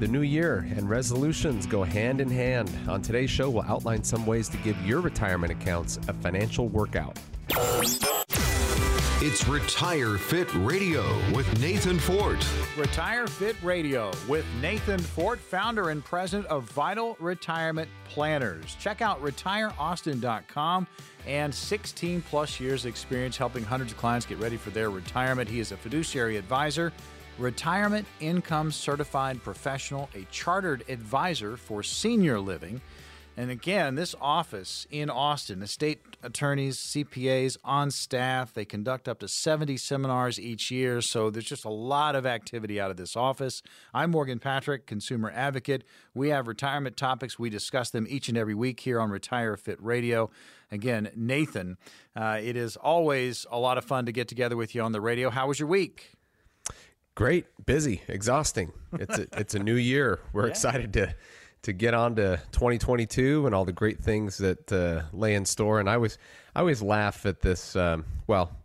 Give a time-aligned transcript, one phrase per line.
[0.00, 2.70] the new year and resolutions go hand in hand.
[2.88, 7.18] On today's show, we'll outline some ways to give your retirement accounts a financial workout.
[9.22, 12.42] It's Retire Fit Radio with Nathan Fort.
[12.78, 18.76] Retire Fit Radio with Nathan Fort, founder and president of Vital Retirement Planners.
[18.76, 20.86] Check out retireaustin.com
[21.26, 25.50] and 16 plus years experience helping hundreds of clients get ready for their retirement.
[25.50, 26.90] He is a fiduciary advisor,
[27.40, 32.80] retirement income certified professional, a chartered advisor for senior living.
[33.36, 39.20] And again, this office in Austin, the state attorneys, CPAs on staff, they conduct up
[39.20, 41.00] to 70 seminars each year.
[41.00, 43.62] So there's just a lot of activity out of this office.
[43.94, 45.84] I'm Morgan Patrick, consumer advocate.
[46.12, 47.38] We have retirement topics.
[47.38, 50.28] We discuss them each and every week here on Retire Fit Radio.
[50.70, 51.78] Again, Nathan,
[52.14, 55.00] uh, it is always a lot of fun to get together with you on the
[55.00, 55.30] radio.
[55.30, 56.19] How was your week?
[57.20, 58.72] Great, busy, exhausting.
[58.94, 60.20] It's a, it's a new year.
[60.32, 60.52] We're yeah.
[60.52, 61.14] excited to
[61.64, 65.80] to get on to 2022 and all the great things that uh, lay in store.
[65.80, 66.16] And I always,
[66.56, 67.76] I always laugh at this.
[67.76, 68.56] Um, well,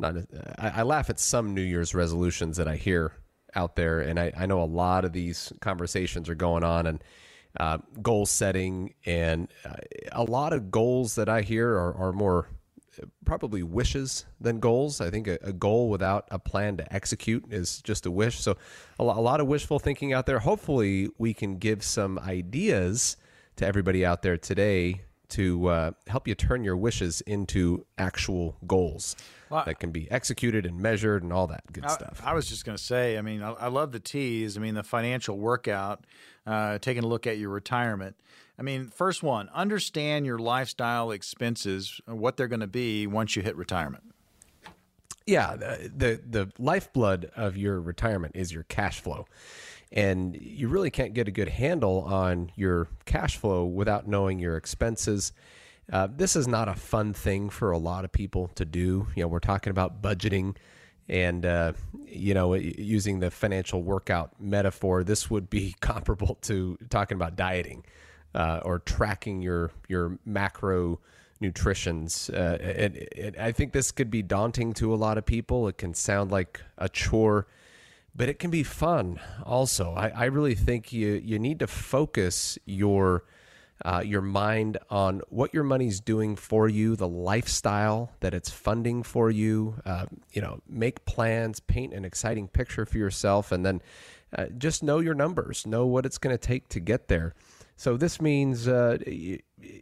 [0.00, 0.16] not
[0.58, 3.12] I, I, laugh at some New Year's resolutions that I hear
[3.54, 7.04] out there, and I, I know a lot of these conversations are going on and
[7.60, 9.74] uh, goal setting, and uh,
[10.10, 12.48] a lot of goals that I hear are, are more
[13.24, 15.00] probably wishes than goals.
[15.00, 18.40] I think a, a, goal without a plan to execute is just a wish.
[18.40, 18.56] So,
[18.98, 20.38] a, a lot of wishful thinking out there.
[20.38, 23.16] Hopefully, we can give some ideas
[23.56, 29.16] to everybody out there today to uh, help you turn your wishes into actual goals
[29.48, 32.22] well, that can be executed and measured and all that good I, stuff.
[32.24, 34.56] I was just going to say, I mean, I, I, love the tease.
[34.56, 36.04] I mean, the financial workout,
[36.46, 38.16] uh, taking a look at your retirement.
[38.60, 43.40] I mean, first one, understand your lifestyle expenses, what they're going to be once you
[43.40, 44.04] hit retirement.
[45.26, 49.26] Yeah, the, the the lifeblood of your retirement is your cash flow.
[49.92, 54.56] And you really can't get a good handle on your cash flow without knowing your
[54.56, 55.32] expenses.
[55.90, 59.08] Uh, this is not a fun thing for a lot of people to do.
[59.16, 60.56] You know, we're talking about budgeting
[61.08, 61.72] and, uh,
[62.06, 67.84] you know, using the financial workout metaphor, this would be comparable to talking about dieting
[68.34, 71.00] uh, or tracking your your macro
[71.40, 72.28] nutritions.
[72.30, 75.68] Uh, it, it, I think this could be daunting to a lot of people.
[75.68, 77.46] It can sound like a chore,
[78.14, 79.94] but it can be fun also.
[79.94, 83.24] I, I really think you you need to focus your
[83.84, 89.02] uh, your mind on what your money's doing for you, the lifestyle that it's funding
[89.02, 89.76] for you.
[89.86, 93.80] Uh, you know, make plans, paint an exciting picture for yourself, and then
[94.36, 97.34] uh, just know your numbers, know what it's going to take to get there.
[97.80, 99.38] So this means uh, you,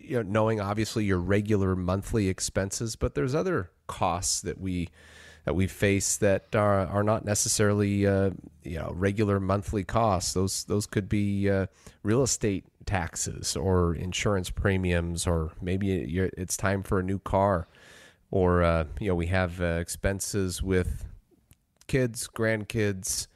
[0.08, 4.90] know, knowing obviously your regular monthly expenses, but there's other costs that we
[5.44, 8.30] that we face that are, are not necessarily uh,
[8.62, 10.32] you know regular monthly costs.
[10.32, 11.66] Those those could be uh,
[12.04, 15.90] real estate taxes or insurance premiums, or maybe
[16.36, 17.66] it's time for a new car,
[18.30, 21.04] or uh, you know we have uh, expenses with
[21.88, 23.26] kids, grandkids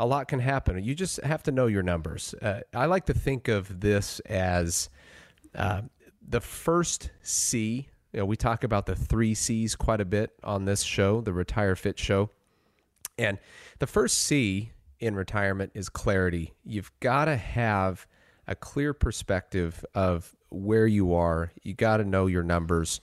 [0.00, 0.82] a lot can happen.
[0.82, 2.34] You just have to know your numbers.
[2.40, 4.88] Uh, I like to think of this as
[5.54, 5.82] uh,
[6.26, 7.90] the first C.
[8.14, 11.34] You know, we talk about the three C's quite a bit on this show, the
[11.34, 12.30] Retire Fit show.
[13.18, 13.38] And
[13.78, 16.54] the first C in retirement is clarity.
[16.64, 18.06] You've got to have
[18.46, 21.52] a clear perspective of where you are.
[21.62, 23.02] You got to know your numbers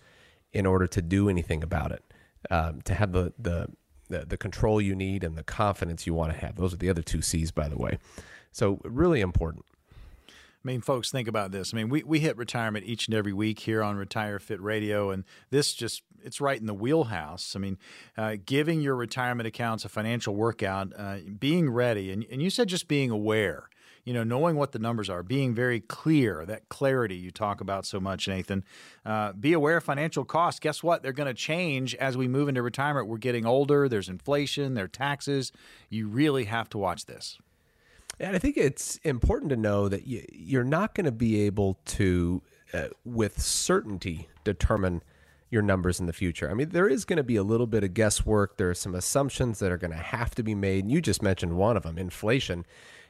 [0.51, 2.03] in order to do anything about it.
[2.49, 3.67] Um, to have the the
[4.09, 6.55] the, the control you need and the confidence you want to have.
[6.55, 7.97] Those are the other two C's, by the way.
[8.51, 9.65] So, really important.
[10.29, 11.73] I mean, folks, think about this.
[11.73, 15.11] I mean, we, we hit retirement each and every week here on Retire Fit Radio,
[15.11, 17.55] and this just it's right in the wheelhouse.
[17.55, 17.77] I mean,
[18.17, 22.67] uh, giving your retirement accounts a financial workout, uh, being ready, and, and you said
[22.67, 23.69] just being aware
[24.07, 27.85] you know, knowing what the numbers are, being very clear, that clarity you talk about
[27.85, 28.63] so much, Nathan.
[29.05, 30.61] Uh, be aware of financial costs.
[30.61, 31.03] Guess what?
[31.03, 33.09] They're going to change as we move into retirement.
[33.09, 33.89] We're getting older.
[33.89, 34.75] There's inflation.
[34.75, 35.51] There are taxes.
[35.89, 37.37] You really have to watch this.
[38.17, 42.41] And I think it's important to know that you're not going to be able to,
[42.73, 45.03] uh, with certainty, determine
[45.49, 46.49] your numbers in the future.
[46.49, 48.55] I mean, there is going to be a little bit of guesswork.
[48.55, 50.85] There are some assumptions that are going to have to be made.
[50.85, 52.65] And you just mentioned one of them inflation.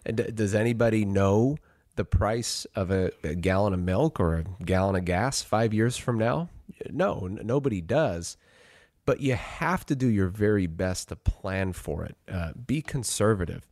[0.05, 1.57] And does anybody know
[1.95, 5.97] the price of a, a, gallon of milk or a gallon of gas five years
[5.97, 6.49] from now?
[6.89, 8.37] No, nobody does.
[9.05, 12.15] But you have to do your very best to plan for it.
[12.31, 13.67] Uh, be conservative.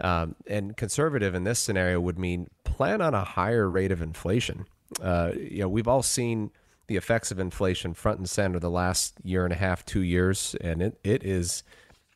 [0.00, 4.66] Um, and conservative in this scenario would mean plan on a higher rate of inflation.
[5.00, 6.50] Uh, you know, we've all seen
[6.86, 10.54] the effects of inflation front and center the last year and a half, two years,
[10.60, 11.62] and it, it is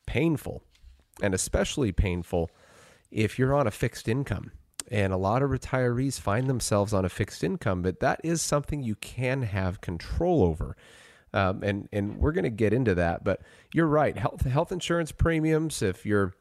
[0.06, 0.62] painful,
[1.22, 2.50] and especially painful
[3.10, 4.52] if you're on a fixed income.
[4.90, 8.82] and a lot of retirees find themselves on a fixed income, but that is something
[8.82, 10.76] you can have control over.
[11.32, 13.40] Um, and and we're going to get into that, but
[13.72, 14.16] you're right.
[14.18, 15.80] Health health insurance premiums.
[15.80, 16.34] If you're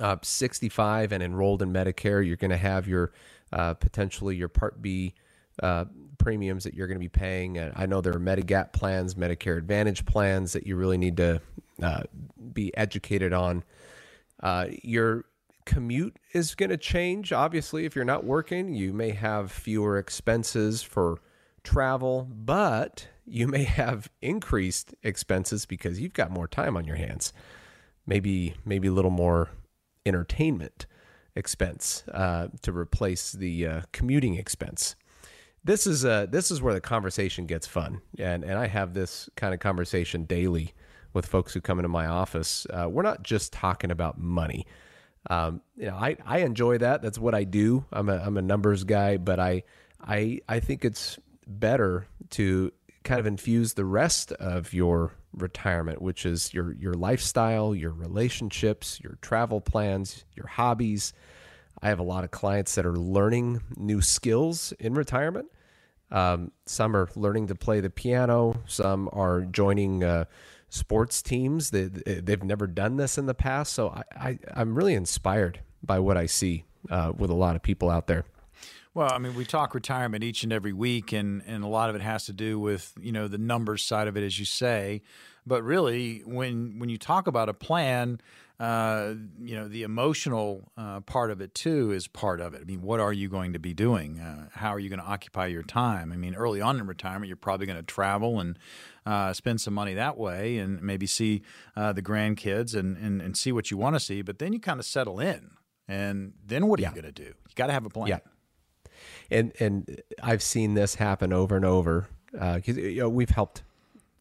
[0.00, 3.12] uh, 65 and enrolled in Medicare, you're going to have your
[3.52, 5.14] uh, potentially your Part B
[5.62, 5.84] uh,
[6.18, 7.58] premiums that you're going to be paying.
[7.76, 11.40] I know there are Medigap plans, Medicare Advantage plans that you really need to
[11.82, 12.02] uh,
[12.52, 13.62] be educated on.
[14.42, 15.26] Uh, your
[15.64, 17.32] commute is going to change.
[17.32, 21.20] Obviously, if you're not working, you may have fewer expenses for
[21.62, 27.32] travel, but you may have increased expenses because you've got more time on your hands.
[28.06, 29.50] Maybe maybe a little more
[30.04, 30.86] entertainment
[31.36, 34.96] expense uh, to replace the uh, commuting expense.
[35.62, 39.28] This is uh, this is where the conversation gets fun, and and I have this
[39.36, 40.74] kind of conversation daily
[41.12, 42.66] with folks who come into my office.
[42.70, 44.66] Uh, we're not just talking about money.
[45.28, 47.02] Um, you know, I, I enjoy that.
[47.02, 47.84] That's what I do.
[47.92, 49.64] I'm a I'm a numbers guy, but I
[50.00, 52.72] I I think it's better to
[53.04, 59.00] kind of infuse the rest of your retirement, which is your your lifestyle, your relationships,
[59.02, 61.12] your travel plans, your hobbies.
[61.82, 65.50] I have a lot of clients that are learning new skills in retirement.
[66.10, 68.60] Um, some are learning to play the piano.
[68.66, 70.24] Some are joining uh,
[70.68, 71.70] sports teams.
[71.70, 73.72] They, they've never done this in the past.
[73.72, 77.62] So I, I, am really inspired by what I see uh, with a lot of
[77.62, 78.24] people out there.
[78.92, 81.96] Well, I mean, we talk retirement each and every week, and, and a lot of
[81.96, 85.02] it has to do with you know the numbers side of it, as you say.
[85.46, 88.20] But really, when when you talk about a plan,
[88.60, 92.60] uh, you know the emotional uh, part of it too is part of it.
[92.60, 94.20] I mean, what are you going to be doing?
[94.20, 96.12] Uh, how are you going to occupy your time?
[96.12, 98.58] I mean, early on in retirement, you're probably going to travel and
[99.06, 101.40] uh, spend some money that way, and maybe see
[101.74, 104.20] uh, the grandkids and, and and see what you want to see.
[104.20, 105.52] But then you kind of settle in,
[105.88, 106.90] and then what are yeah.
[106.90, 107.30] you going to do?
[107.30, 108.08] You got to have a plan.
[108.08, 108.18] Yeah
[109.30, 113.62] and and I've seen this happen over and over because you know, we've helped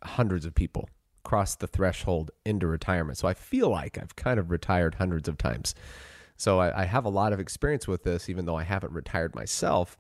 [0.03, 0.88] hundreds of people
[1.30, 3.16] cross the threshold into retirement.
[3.16, 5.76] So I feel like I've kind of retired hundreds of times.
[6.38, 9.36] So I, I have a lot of experience with this, even though I haven't retired
[9.36, 9.96] myself.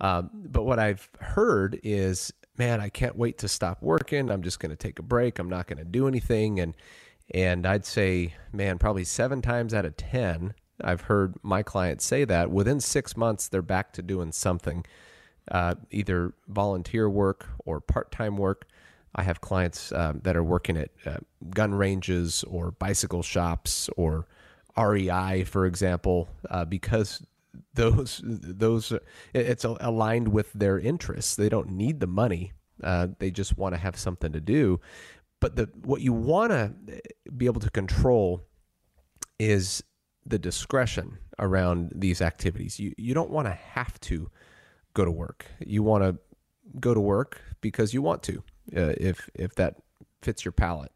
[0.00, 4.30] Um, but what I've heard is, man, I can't wait to stop working.
[4.30, 5.38] I'm just going to take a break.
[5.38, 6.58] I'm not going to do anything.
[6.60, 6.74] And
[7.34, 12.24] and I'd say, man, probably seven times out of ten, I've heard my clients say
[12.24, 14.86] that within six months, they're back to doing something,
[15.50, 18.66] uh, either volunteer work or part time work.
[19.14, 21.18] I have clients um, that are working at uh,
[21.50, 24.26] gun ranges or bicycle shops or
[24.76, 27.24] REI, for example, uh, because
[27.74, 28.92] those those
[29.32, 31.36] it's aligned with their interests.
[31.36, 32.52] They don't need the money;
[32.82, 34.80] uh, they just want to have something to do.
[35.40, 36.72] But the what you want to
[37.36, 38.46] be able to control
[39.38, 39.82] is
[40.26, 42.80] the discretion around these activities.
[42.80, 44.30] You you don't want to have to
[44.94, 45.46] go to work.
[45.64, 46.18] You want to
[46.80, 48.42] go to work because you want to,
[48.76, 49.76] uh, if if that
[50.22, 50.92] fits your palate.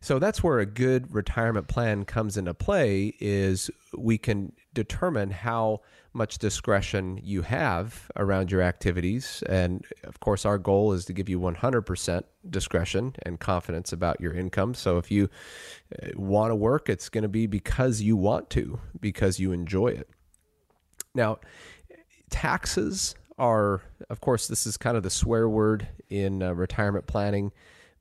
[0.00, 3.14] So that's where a good retirement plan comes into play.
[3.20, 5.80] Is we can determine how
[6.14, 9.42] much discretion you have around your activities.
[9.48, 14.32] And of course, our goal is to give you 100% discretion and confidence about your
[14.32, 14.74] income.
[14.74, 15.28] So if you
[16.00, 19.88] uh, want to work, it's going to be because you want to, because you enjoy
[19.88, 20.08] it.
[21.14, 21.38] Now,
[22.30, 27.52] taxes are, of course, this is kind of the swear word in uh, retirement planning,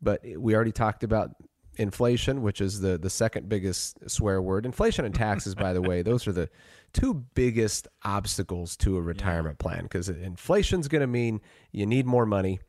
[0.02, 1.32] but we already talked about
[1.76, 4.66] inflation, which is the the second biggest swear word.
[4.66, 6.50] Inflation and taxes, by the way, those are the
[6.94, 9.64] two biggest obstacles to a retirement yeah.
[9.64, 12.60] plan because inflation's going to mean you need more money.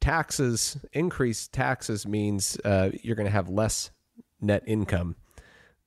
[0.00, 3.90] Taxes, increased taxes means uh, you're going to have less
[4.40, 5.16] net income.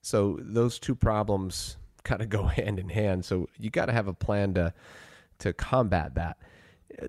[0.02, 3.26] So those two problems kind of go hand in hand.
[3.26, 4.74] So you got to have a plan to
[5.40, 6.38] to combat that.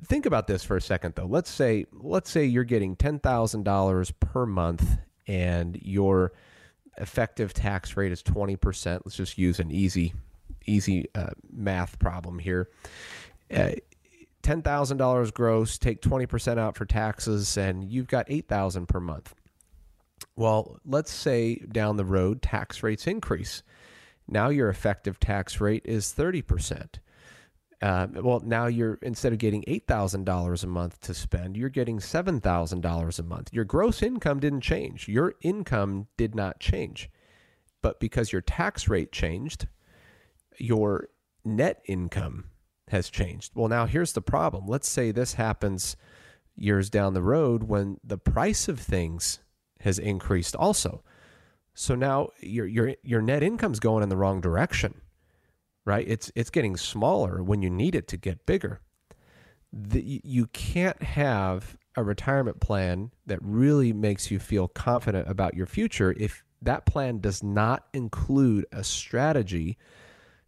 [0.05, 1.27] Think about this for a second though.
[1.27, 6.33] Let's say let's say you're getting $10,000 per month and your
[6.99, 9.01] effective tax rate is 20%.
[9.05, 10.15] Let's just use an easy
[10.67, 12.69] easy uh, math problem here.
[13.53, 13.73] Uh,
[14.43, 19.35] $10,000 gross, take 20% out for taxes, and you've got 8000 per month.
[20.37, 23.63] Well, let's say down the road tax rates increase.
[24.27, 26.95] Now your effective tax rate is 30%.
[27.83, 31.71] Uh, well, now you're instead of getting eight thousand dollars a month to spend, you're
[31.71, 33.49] getting seven thousand dollars a month.
[33.53, 35.09] Your gross income didn't change.
[35.09, 37.09] Your income did not change,
[37.81, 39.67] but because your tax rate changed,
[40.59, 41.09] your
[41.43, 42.51] net income
[42.89, 43.53] has changed.
[43.55, 44.67] Well, now here's the problem.
[44.67, 45.97] Let's say this happens
[46.57, 49.39] years down the road when the price of things
[49.81, 51.03] has increased also.
[51.73, 55.01] So now your your your net income's going in the wrong direction.
[55.91, 56.07] Right?
[56.07, 58.81] It's it's getting smaller when you need it to get bigger.
[59.73, 65.67] The, you can't have a retirement plan that really makes you feel confident about your
[65.67, 69.79] future if that plan does not include a strategy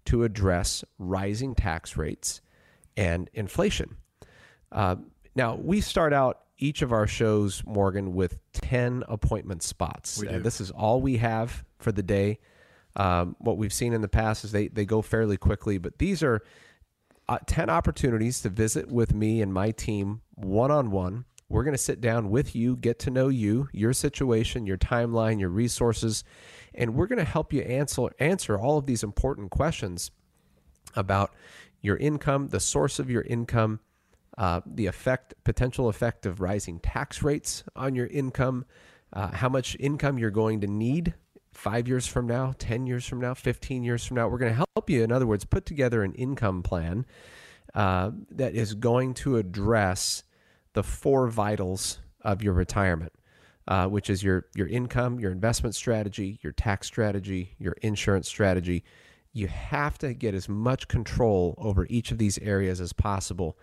[0.05, 2.41] to address rising tax rates
[2.97, 3.97] and inflation.
[4.71, 4.97] Uh,
[5.35, 10.23] now, we start out each of our shows, Morgan, with 10 appointment spots.
[10.23, 12.39] Uh, this is all we have for the day.
[12.97, 16.23] Um, what we've seen in the past is they, they go fairly quickly, but these
[16.23, 16.43] are
[17.29, 21.25] uh, 10 opportunities to visit with me and my team one on one.
[21.49, 25.39] We're going to sit down with you, get to know you, your situation, your timeline,
[25.39, 26.25] your resources,
[26.75, 30.11] and we're going to help you answer answer all of these important questions
[30.97, 31.35] about
[31.83, 33.81] your income, the source of your income,
[34.39, 38.65] uh, the effect, potential effect of rising tax rates on your income,
[39.13, 41.13] uh, how much income you're going to need
[41.53, 44.29] five years from now, 10 years from now, 15 years from now.
[44.29, 47.07] We're going to help you, in other words, put together an income plan
[47.75, 50.25] uh, that is going to address
[50.73, 53.13] the four vitals of your retirement.
[53.69, 58.83] Uh, which is your your income, your investment strategy, your tax strategy, your insurance strategy.
[59.33, 63.57] You have to get as much control over each of these areas as possible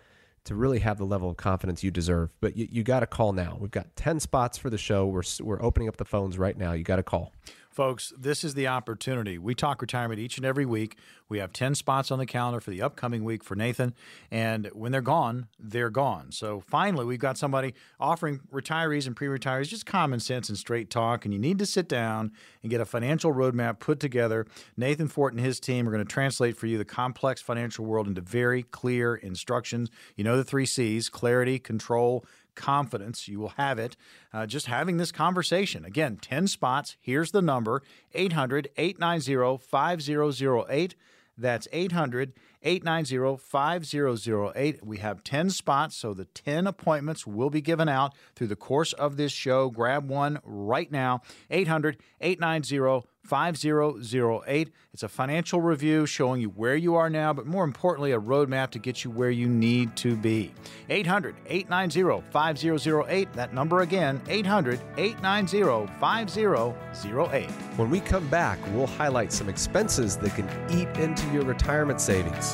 [0.45, 2.33] to really have the level of confidence you deserve.
[2.41, 3.57] But you, you got to call now.
[3.59, 5.05] We've got 10 spots for the show.
[5.05, 6.73] We're, we're opening up the phones right now.
[6.73, 7.33] You got to call.
[7.79, 9.37] Folks, this is the opportunity.
[9.37, 10.97] We talk retirement each and every week.
[11.29, 13.93] We have 10 spots on the calendar for the upcoming week for Nathan.
[14.29, 16.33] And when they're gone, they're gone.
[16.33, 20.89] So finally, we've got somebody offering retirees and pre retirees just common sense and straight
[20.89, 21.23] talk.
[21.23, 22.33] And you need to sit down
[22.63, 24.45] and get a financial roadmap put together.
[24.75, 28.09] Nathan Fort and his team are going to translate for you the complex financial world
[28.09, 29.89] into very clear instructions.
[30.17, 32.25] You know the three C's clarity, control,
[32.59, 33.27] confidence.
[33.27, 33.95] You will have it
[34.31, 35.83] uh, just having this conversation.
[35.85, 36.97] Again, 10 spots.
[37.01, 37.81] Here's the number
[38.13, 40.95] 800 890 5008.
[41.37, 44.85] That's 800 890 5008.
[44.85, 48.93] We have 10 spots, so the 10 appointments will be given out through the course
[48.93, 49.69] of this show.
[49.69, 54.71] Grab one right now 800 890 5008.
[54.93, 58.71] It's a financial review showing you where you are now, but more importantly, a roadmap
[58.71, 60.51] to get you where you need to be.
[60.89, 63.33] 800 890 5008.
[63.33, 67.51] That number again, 800 890 5008.
[67.77, 72.48] When we come back, we'll highlight some expenses that can eat into your retirement savings.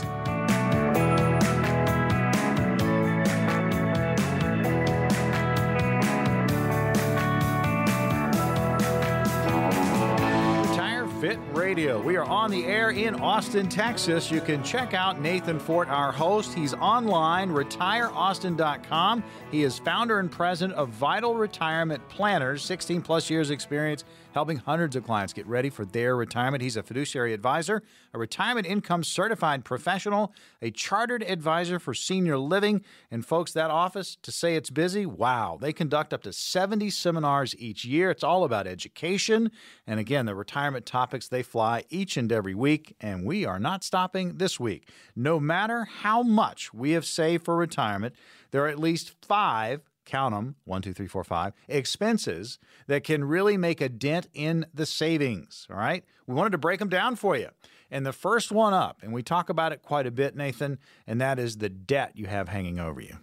[11.26, 12.00] Fit Radio.
[12.00, 14.30] We are on the air in Austin, Texas.
[14.30, 16.54] You can check out Nathan Fort, our host.
[16.54, 19.24] He's online, retireaustin.com.
[19.50, 24.04] He is founder and president of Vital Retirement Planners, 16 plus years experience
[24.36, 26.62] helping hundreds of clients get ready for their retirement.
[26.62, 27.82] He's a fiduciary advisor,
[28.14, 32.84] a retirement income certified professional, a chartered advisor for senior living.
[33.10, 37.56] And folks, that office, to say it's busy, wow, they conduct up to 70 seminars
[37.58, 38.12] each year.
[38.12, 39.52] It's all about education.
[39.88, 42.94] And again, the retirement topics they fly each and every week.
[43.00, 44.90] And we are not stopping this week.
[45.16, 48.14] No matter how much we have saved for retirement,
[48.52, 53.24] there are at least five count them one, two, three, four, five expenses that can
[53.24, 55.68] really make a dent in the savings.
[55.70, 56.04] All right.
[56.28, 57.50] We wanted to break them down for you.
[57.92, 61.22] And the first one up, and we talk about it quite a bit, Nathan, and
[61.22, 63.16] that is the debt you have hanging over you.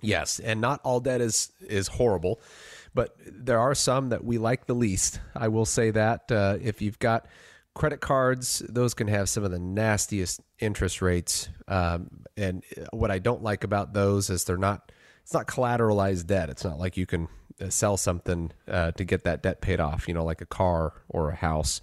[0.00, 2.40] Yes, and not all debt is is horrible,
[2.94, 5.20] but there are some that we like the least.
[5.34, 7.26] I will say that uh, if you've got
[7.74, 11.48] credit cards, those can have some of the nastiest interest rates.
[11.68, 12.62] Um, and
[12.92, 14.92] what I don't like about those is they're not
[15.26, 16.50] it's not collateralized debt.
[16.50, 17.26] It's not like you can
[17.60, 20.06] uh, sell something uh, to get that debt paid off.
[20.06, 21.80] You know, like a car or a house.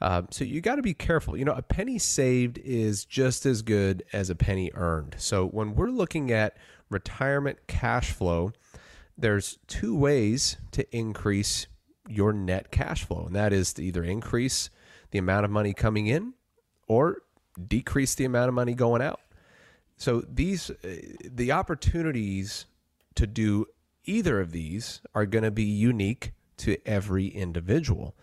[0.00, 1.36] Uh, so you got to be careful.
[1.36, 5.14] You know, a penny saved is just as good as a penny earned.
[5.18, 6.56] So when we're looking at
[6.90, 8.50] retirement cash flow,
[9.16, 11.68] there's two ways to increase
[12.08, 14.70] your net cash flow, and that is to either increase
[15.12, 16.34] the amount of money coming in
[16.88, 17.18] or
[17.64, 19.20] decrease the amount of money going out.
[19.98, 20.96] So these uh,
[21.30, 22.66] the opportunities
[23.16, 23.66] to do
[24.04, 28.14] either of these are going to be unique to every individual.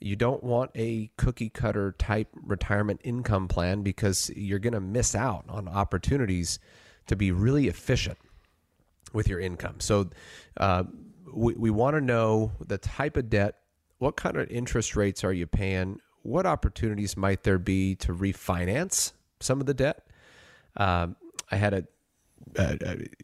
[0.00, 5.14] You don't want a cookie cutter type retirement income plan because you're going to miss
[5.14, 6.58] out on opportunities
[7.06, 8.18] to be really efficient
[9.12, 9.76] with your income.
[9.80, 10.10] So,
[10.58, 10.84] uh,
[11.32, 13.56] we, we want to know the type of debt,
[13.98, 19.12] what kind of interest rates are you paying, what opportunities might there be to refinance
[19.40, 20.06] some of the debt.
[20.76, 21.16] Um,
[21.50, 21.86] I had a
[22.58, 22.76] uh,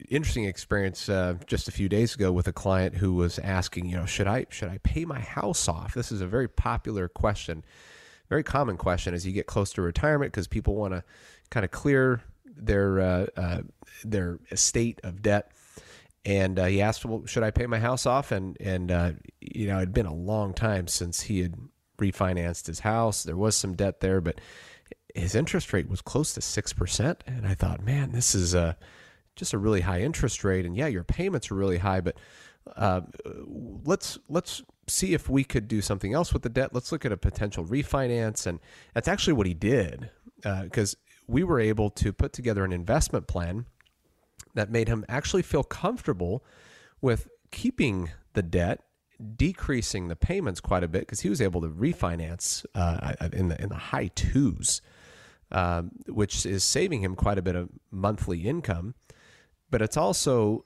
[0.09, 3.97] interesting experience uh, just a few days ago with a client who was asking, you
[3.97, 5.95] know, should I should I pay my house off?
[5.95, 7.65] This is a very popular question,
[8.29, 11.05] very common question as you get close to retirement because people want to
[11.51, 13.61] kind of clear their uh, uh,
[14.05, 15.53] their estate of debt.
[16.25, 19.67] And uh, he asked, "Well, should I pay my house off?" And and uh, you
[19.67, 21.55] know, it'd been a long time since he had
[21.99, 23.23] refinanced his house.
[23.23, 24.41] There was some debt there, but
[25.15, 27.25] his interest rate was close to six percent.
[27.27, 28.77] And I thought, man, this is a
[29.37, 30.67] just a really high interest rate.
[30.67, 32.17] And yeah, your payments are really high, but
[32.77, 33.03] uh,
[33.85, 36.75] let's let's see if we could do something else with the debt.
[36.75, 38.61] Let's look at a potential refinance, and
[38.95, 40.11] that's actually what he did
[40.43, 40.97] because uh,
[41.27, 43.67] we were able to put together an investment plan
[44.55, 46.45] that made him actually feel comfortable
[47.01, 48.81] with keeping the debt,
[49.37, 53.61] decreasing the payments quite a bit because he was able to refinance uh, in the
[53.61, 54.83] in the high twos,
[55.51, 58.95] uh, which is saving him quite a bit of monthly income.
[59.73, 60.65] But it's also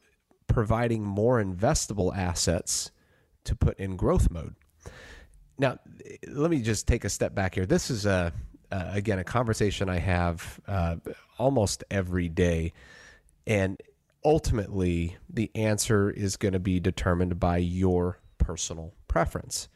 [0.49, 2.91] providing more investable assets
[3.45, 4.57] to put in growth mode.
[5.59, 5.79] Now,
[6.29, 7.65] let me just take a step back here.
[7.65, 8.35] This is a
[8.71, 10.97] uh, again a conversation I have uh,
[11.39, 12.73] almost every day,
[13.47, 13.81] and
[14.25, 19.69] ultimately the answer is going to be determined by your personal preference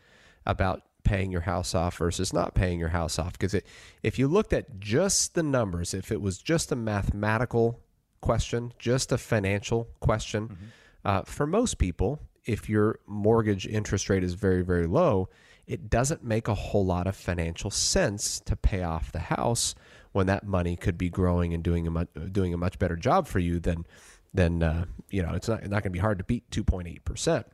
[0.45, 3.33] about paying your house off versus not paying your house off.
[3.33, 3.55] Because
[4.03, 7.81] if you looked at just the numbers, if it was just a mathematical
[8.21, 10.65] question, just a financial question, mm-hmm.
[11.05, 15.29] uh, for most people, if your mortgage interest rate is very, very low,
[15.67, 19.75] it doesn't make a whole lot of financial sense to pay off the house
[20.13, 23.29] when that money could be growing and doing a much, doing a much better job
[23.29, 23.87] for you than
[24.35, 27.47] than uh, you know it's not not going to be hard to beat 2.8 percent,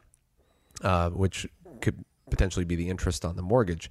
[0.82, 1.46] uh, which
[1.82, 3.90] could potentially be the interest on the mortgage.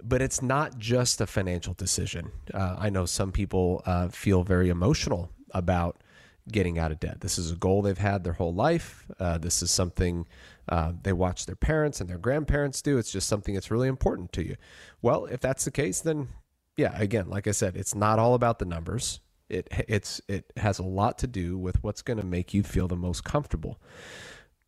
[0.00, 2.30] But it's not just a financial decision.
[2.54, 6.02] Uh, I know some people uh, feel very emotional about
[6.50, 7.20] getting out of debt.
[7.20, 9.06] This is a goal they've had their whole life.
[9.18, 10.26] Uh, this is something
[10.68, 12.98] uh, they watch their parents and their grandparents do.
[12.98, 14.56] It's just something that's really important to you.
[15.02, 16.28] Well, if that's the case, then
[16.76, 19.20] yeah, again, like I said, it's not all about the numbers.
[19.48, 22.86] It it's it has a lot to do with what's going to make you feel
[22.86, 23.80] the most comfortable.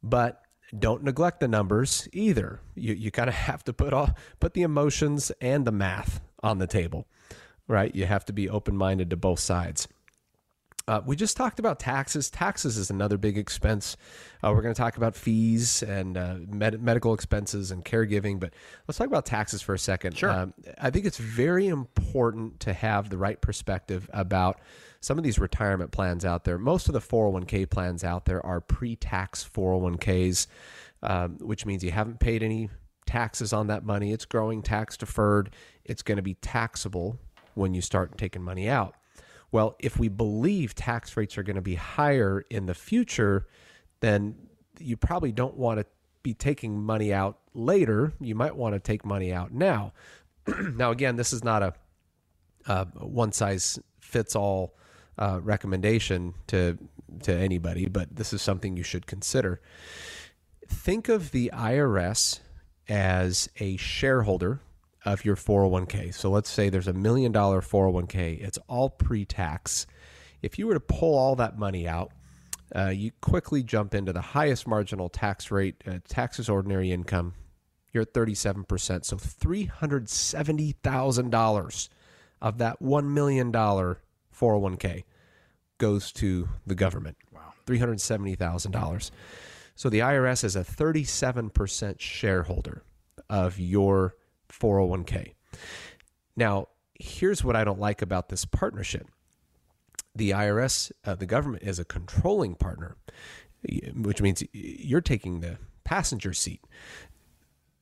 [0.02, 0.42] But
[0.76, 2.60] don't neglect the numbers either.
[2.74, 6.58] You you kind of have to put all put the emotions and the math on
[6.58, 7.06] the table,
[7.68, 7.94] right?
[7.94, 9.86] You have to be open minded to both sides.
[10.90, 12.28] Uh, we just talked about taxes.
[12.28, 13.96] Taxes is another big expense.
[14.42, 18.52] Uh, we're going to talk about fees and uh, med- medical expenses and caregiving, but
[18.88, 20.18] let's talk about taxes for a second.
[20.18, 20.30] Sure.
[20.30, 24.58] Um, I think it's very important to have the right perspective about
[25.00, 26.58] some of these retirement plans out there.
[26.58, 30.48] Most of the 401k plans out there are pre tax 401ks,
[31.04, 32.68] um, which means you haven't paid any
[33.06, 34.12] taxes on that money.
[34.12, 37.16] It's growing tax deferred, it's going to be taxable
[37.54, 38.96] when you start taking money out.
[39.52, 43.46] Well, if we believe tax rates are going to be higher in the future,
[44.00, 44.36] then
[44.78, 45.86] you probably don't want to
[46.22, 48.12] be taking money out later.
[48.20, 49.92] You might want to take money out now.
[50.46, 51.74] now, again, this is not a,
[52.66, 54.76] a one size fits all
[55.18, 56.78] uh, recommendation to
[57.22, 59.60] to anybody, but this is something you should consider.
[60.68, 62.38] Think of the IRS
[62.88, 64.60] as a shareholder
[65.04, 66.12] of your 401k.
[66.14, 69.86] So let's say there's a million dollar 401k, it's all pre tax.
[70.42, 72.10] If you were to pull all that money out,
[72.74, 77.34] uh, you quickly jump into the highest marginal tax rate, uh, taxes ordinary income.
[77.92, 79.04] You're at 37%.
[79.04, 81.88] So $370,000
[82.40, 85.02] of that $1 million 401k
[85.78, 87.16] goes to the government.
[87.32, 87.52] Wow.
[87.66, 89.10] $370,000.
[89.74, 92.82] So the IRS is a 37% shareholder
[93.28, 94.14] of your
[94.50, 95.34] 401k.
[96.36, 99.08] Now, here's what I don't like about this partnership
[100.14, 102.96] the IRS, uh, the government, is a controlling partner,
[103.94, 106.62] which means you're taking the passenger seat.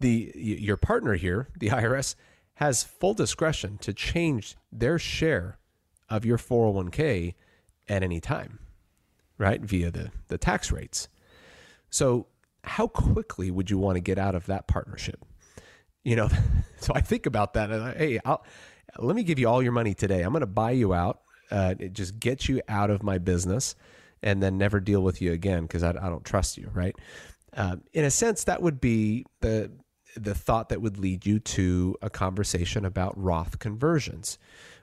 [0.01, 2.15] The your partner here, the IRS,
[2.55, 5.59] has full discretion to change their share
[6.09, 7.35] of your 401k
[7.89, 8.59] at any time,
[9.39, 9.61] right?
[9.61, 11.09] Via the, the tax rates.
[11.91, 12.27] So,
[12.65, 15.25] how quickly would you want to get out of that partnership?
[16.09, 16.29] You know,
[16.81, 17.71] so I think about that.
[17.71, 18.45] And I, hey, I'll,
[18.99, 20.23] let me give you all your money today.
[20.23, 23.75] I'm going to buy you out, uh, just get you out of my business,
[24.23, 26.97] and then never deal with you again because I, I, don't trust you, right?
[27.55, 29.71] Uh, in a sense, that would be the
[30.17, 34.39] the thought that would lead you to a conversation about Roth conversions,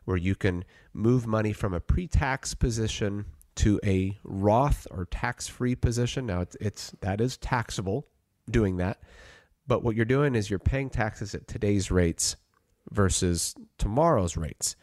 [0.06, 6.28] where you can move money from a pre-tax position to a Roth or tax-free position.
[6.28, 8.08] Now, it's, it's that is taxable
[8.50, 9.00] doing that
[9.68, 12.36] but what you're doing is you're paying taxes at today's rates
[12.92, 14.76] versus tomorrow's rates.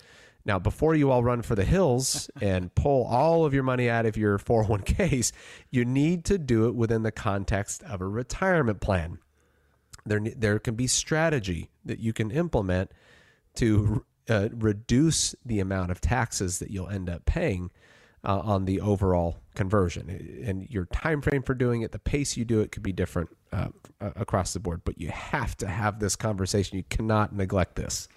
[0.44, 4.06] Now, before you all run for the hills and pull all of your money out
[4.06, 5.32] of your 401ks,
[5.70, 9.18] you need to do it within the context of a retirement plan.
[10.04, 12.90] There, there can be strategy that you can implement
[13.54, 17.70] to uh, reduce the amount of taxes that you'll end up paying
[18.24, 20.08] uh, on the overall conversion.
[20.44, 23.30] And your time frame for doing it, the pace you do it could be different
[23.52, 23.68] uh,
[24.00, 24.82] across the board.
[24.84, 26.76] But you have to have this conversation.
[26.76, 28.08] You cannot neglect this.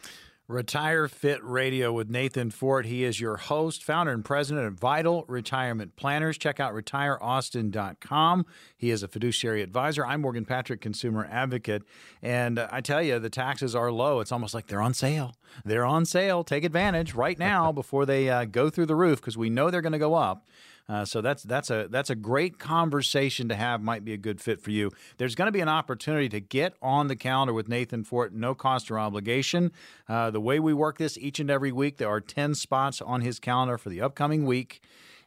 [0.48, 5.26] Retire Fit Radio with Nathan Fort He is your host, founder, and president of Vital
[5.28, 6.38] Retirement Planners.
[6.38, 8.46] Check out retireaustin.com.
[8.78, 10.06] He is a fiduciary advisor.
[10.06, 11.82] I'm Morgan Patrick, consumer advocate.
[12.22, 14.20] And I tell you, the taxes are low.
[14.20, 15.34] It's almost like they're on sale.
[15.64, 16.44] They're on sale.
[16.44, 19.82] Take advantage right now before they uh, go through the roof because we know they're
[19.82, 20.46] going to go up.
[20.88, 23.82] Uh, so that's that's a that's a great conversation to have.
[23.82, 24.92] Might be a good fit for you.
[25.18, 28.54] There's going to be an opportunity to get on the calendar with Nathan Fort, no
[28.54, 29.72] cost or obligation.
[30.08, 33.22] Uh, the way we work this each and every week, there are ten spots on
[33.22, 34.82] his calendar for the upcoming week,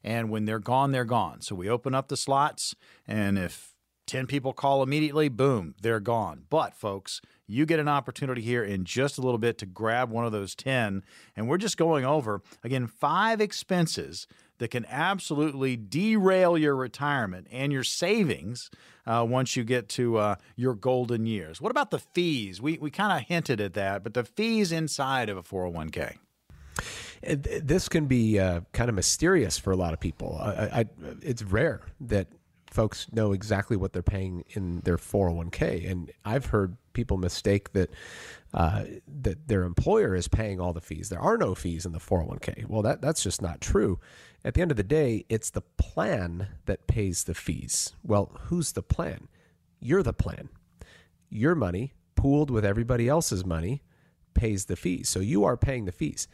[0.05, 1.41] and when they're gone, they're gone.
[1.41, 3.75] So we open up the slots, and if
[4.09, 6.45] 10 people call immediately, boom, they're gone.
[6.49, 10.25] But, folks, you get an opportunity here in just a little bit to grab one
[10.25, 11.05] of those 10.
[11.37, 14.27] And we're just going over, again, five expenses
[14.59, 18.71] that can absolutely derail your retirement and your savings
[19.07, 21.61] uh, once you get to uh, your golden years.
[21.61, 22.61] What about the fees?
[22.61, 26.17] We, we kind of hinted at that, but the fees inside of a 401k.
[27.23, 30.39] This can be uh, kind of mysterious for a lot of people.
[30.41, 30.85] I, I,
[31.23, 32.29] it's rare that
[32.71, 35.91] folks know exactly what they're paying in their 401k.
[35.91, 37.91] And I've heard people mistake that
[38.55, 38.85] uh,
[39.23, 41.09] that their employer is paying all the fees.
[41.09, 42.67] There are no fees in the 401k.
[42.67, 43.99] Well, that that's just not true.
[44.49, 47.93] At the end of the day, it's the plan that pays the fees.
[48.03, 49.29] Well, who's the plan?
[49.79, 50.49] You're the plan.
[51.29, 53.83] Your money pooled with everybody else's money
[54.33, 55.11] pays the fees.
[55.11, 56.29] So you are paying the fees.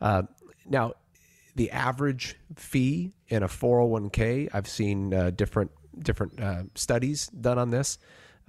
[0.00, 0.24] Uh,
[0.66, 0.94] now,
[1.54, 7.70] the average fee in a 401k, I've seen uh, different different uh, studies done on
[7.70, 7.98] this,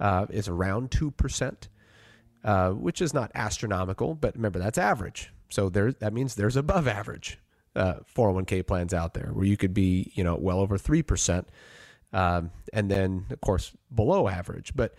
[0.00, 1.68] uh, is around two percent,
[2.42, 5.32] uh, which is not astronomical, but remember that's average.
[5.48, 7.38] So there, that means there's above average
[7.74, 11.48] 401k uh, plans out there where you could be, you know, well over three percent,
[12.12, 14.74] um, and then of course below average.
[14.74, 14.94] But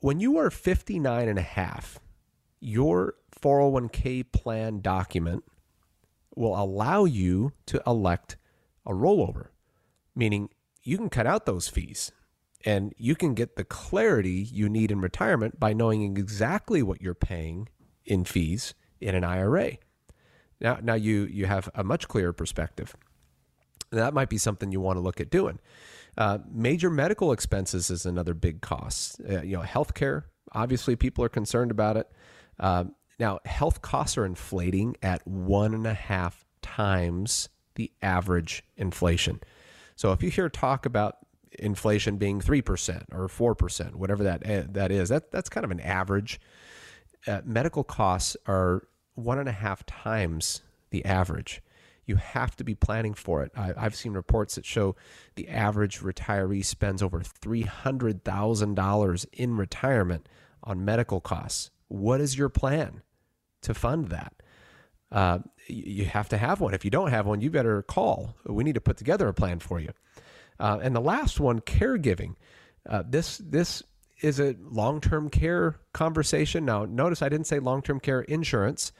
[0.00, 1.98] when you are 59 and a half,
[2.60, 5.44] your 401k plan document
[6.34, 8.36] will allow you to elect
[8.86, 9.48] a rollover,
[10.14, 10.48] meaning
[10.82, 12.12] you can cut out those fees
[12.64, 17.14] and you can get the clarity you need in retirement by knowing exactly what you're
[17.14, 17.68] paying
[18.04, 19.78] in fees in an IRA.
[20.60, 22.96] Now, now you you have a much clearer perspective.
[23.90, 25.58] That might be something you want to look at doing.
[26.16, 29.20] Uh, major medical expenses is another big cost.
[29.28, 30.24] Uh, you know, healthcare.
[30.52, 32.10] Obviously, people are concerned about it.
[32.58, 32.84] Uh,
[33.18, 39.40] now, health costs are inflating at one and a half times the average inflation.
[39.96, 41.18] So if you hear talk about
[41.58, 45.80] inflation being 3% or 4%, whatever that eh, that is, that, that's kind of an
[45.80, 46.40] average.
[47.26, 51.62] Uh, medical costs are one and a half times the average.
[52.06, 53.52] You have to be planning for it.
[53.56, 54.96] I, have seen reports that show
[55.36, 60.28] the average retiree spends over $300,000 in retirement
[60.64, 61.70] on medical costs.
[61.88, 63.02] What is your plan
[63.62, 64.34] to fund that?
[65.12, 66.74] Uh, you have to have one.
[66.74, 68.36] If you don't have one, you better call.
[68.44, 69.90] We need to put together a plan for you.
[70.58, 72.36] Uh, and the last one, caregiving.
[72.88, 73.82] Uh, this this
[74.22, 76.64] is a long term care conversation.
[76.64, 78.92] Now, notice I didn't say long term care insurance.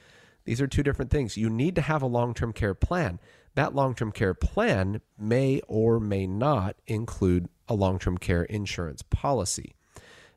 [0.44, 1.36] These are two different things.
[1.36, 3.20] You need to have a long term care plan.
[3.54, 9.02] That long term care plan may or may not include a long term care insurance
[9.02, 9.74] policy.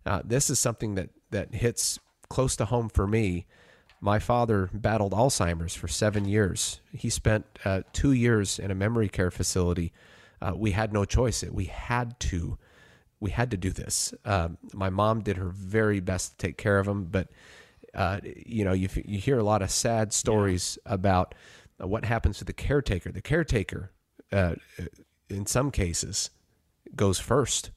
[0.05, 3.45] Uh, this is something that that hits close to home for me
[4.03, 6.81] my father battled Alzheimer's for seven years.
[6.91, 9.93] He spent uh, two years in a memory care facility.
[10.41, 11.41] Uh, we had no choice.
[11.41, 12.57] We had to.
[13.23, 14.13] We had to do this.
[14.25, 17.29] Uh, my mom did her very best to take care of him, but
[17.93, 20.95] uh, you know, you you hear a lot of sad stories yeah.
[20.95, 21.33] about
[21.77, 23.13] what happens to the caretaker.
[23.13, 23.91] The caretaker,
[24.33, 24.55] uh,
[25.29, 26.31] in some cases,
[26.97, 27.71] goes first.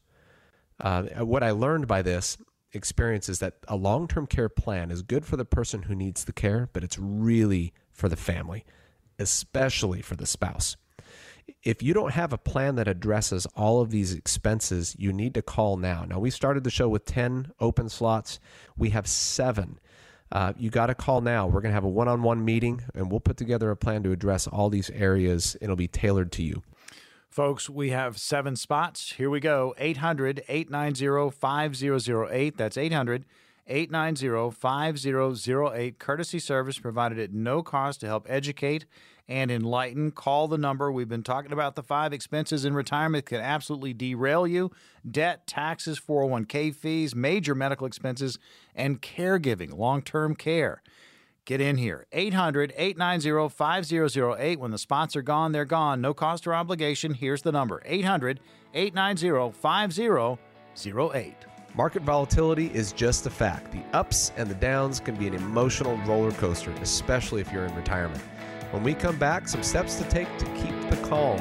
[0.80, 2.38] Uh, what I learned by this
[2.72, 6.24] experience is that a long term care plan is good for the person who needs
[6.24, 8.64] the care, but it's really for the family,
[9.18, 10.76] especially for the spouse.
[11.62, 15.42] If you don't have a plan that addresses all of these expenses, you need to
[15.42, 16.04] call now.
[16.04, 18.40] Now, we started the show with 10 open slots,
[18.76, 19.78] we have seven.
[20.32, 21.46] Uh, you got to call now.
[21.46, 24.02] We're going to have a one on one meeting and we'll put together a plan
[24.02, 25.56] to address all these areas.
[25.60, 26.62] It'll be tailored to you.
[27.28, 29.12] Folks, we have seven spots.
[29.12, 32.56] Here we go 800 890 5008.
[32.56, 33.24] That's 800
[33.66, 35.98] 890 5008.
[35.98, 38.86] Courtesy service provided at no cost to help educate
[39.28, 40.10] and enlighten.
[40.10, 40.90] Call the number.
[40.90, 44.70] We've been talking about the five expenses in retirement can absolutely derail you
[45.08, 48.38] debt, taxes, 401k fees, major medical expenses,
[48.74, 50.82] and caregiving, long term care.
[51.44, 52.06] Get in here.
[52.10, 54.58] 800 890 5008.
[54.58, 56.00] When the spots are gone, they're gone.
[56.00, 57.14] No cost or obligation.
[57.14, 58.40] Here's the number 800
[58.74, 61.34] 890 5008.
[61.76, 63.70] Market volatility is just a fact.
[63.70, 67.76] The ups and the downs can be an emotional roller coaster, especially if you're in
[67.76, 68.22] retirement.
[68.70, 71.40] When we come back, some steps to take to keep the calm.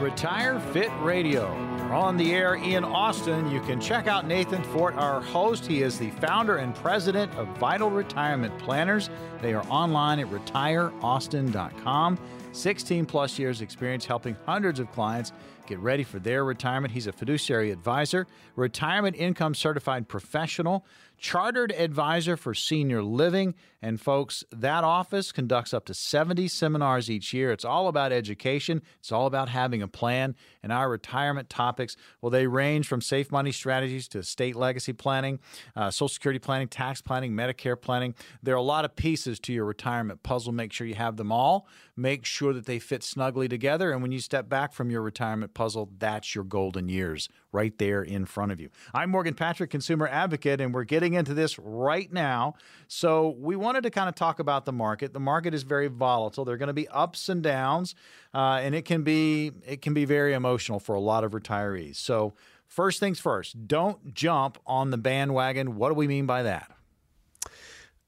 [0.00, 1.75] Retire Fit Radio.
[1.92, 3.50] On the air in Austin.
[3.50, 5.64] You can check out Nathan Fort, our host.
[5.64, 9.08] He is the founder and president of Vital Retirement Planners.
[9.40, 12.18] They are online at retireaustin.com.
[12.52, 15.32] 16 plus years experience helping hundreds of clients
[15.66, 16.92] get ready for their retirement.
[16.92, 20.84] He's a fiduciary advisor, retirement income certified professional,
[21.18, 23.54] chartered advisor for senior living.
[23.82, 27.52] And folks, that office conducts up to 70 seminars each year.
[27.52, 30.34] It's all about education, it's all about having a plan.
[30.62, 35.38] And our retirement topics, well, they range from safe money strategies to estate legacy planning,
[35.76, 38.14] uh, Social Security planning, tax planning, Medicare planning.
[38.42, 40.52] There are a lot of pieces to your retirement puzzle.
[40.52, 41.68] Make sure you have them all.
[41.96, 43.92] Make sure that they fit snugly together.
[43.92, 48.02] And when you step back from your retirement puzzle, that's your golden years right there
[48.02, 48.68] in front of you.
[48.92, 52.54] I'm Morgan Patrick, consumer advocate, and we're getting into this right now.
[52.86, 55.14] So, we wanted to kind of talk about the market.
[55.14, 56.44] The market is very volatile.
[56.44, 57.94] There are going to be ups and downs,
[58.34, 61.96] uh, and it can be it can be very emotional for a lot of retirees.
[61.96, 62.34] So,
[62.66, 65.76] first things first, don't jump on the bandwagon.
[65.76, 66.70] What do we mean by that?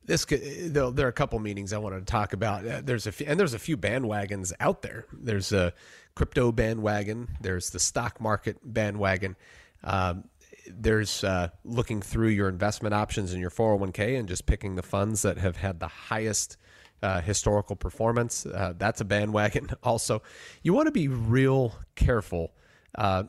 [0.05, 0.41] This could,
[0.73, 2.67] there are a couple meetings I wanted to talk about.
[2.67, 5.05] Uh, there's a few, and there's a few bandwagons out there.
[5.13, 5.75] There's a
[6.19, 7.29] crypto bandwagon.
[7.41, 9.37] There's the stock market bandwagon.
[9.85, 10.25] Um,
[10.67, 15.23] there's uh, looking through your investment options in your 401k and just picking the funds
[15.23, 16.57] that have had the highest
[17.05, 18.47] uh, historical performance.
[18.47, 19.71] Uh, that's a bandwagon.
[19.85, 20.21] Also,
[20.65, 22.51] you want to be real careful.
[22.97, 23.23] Uh,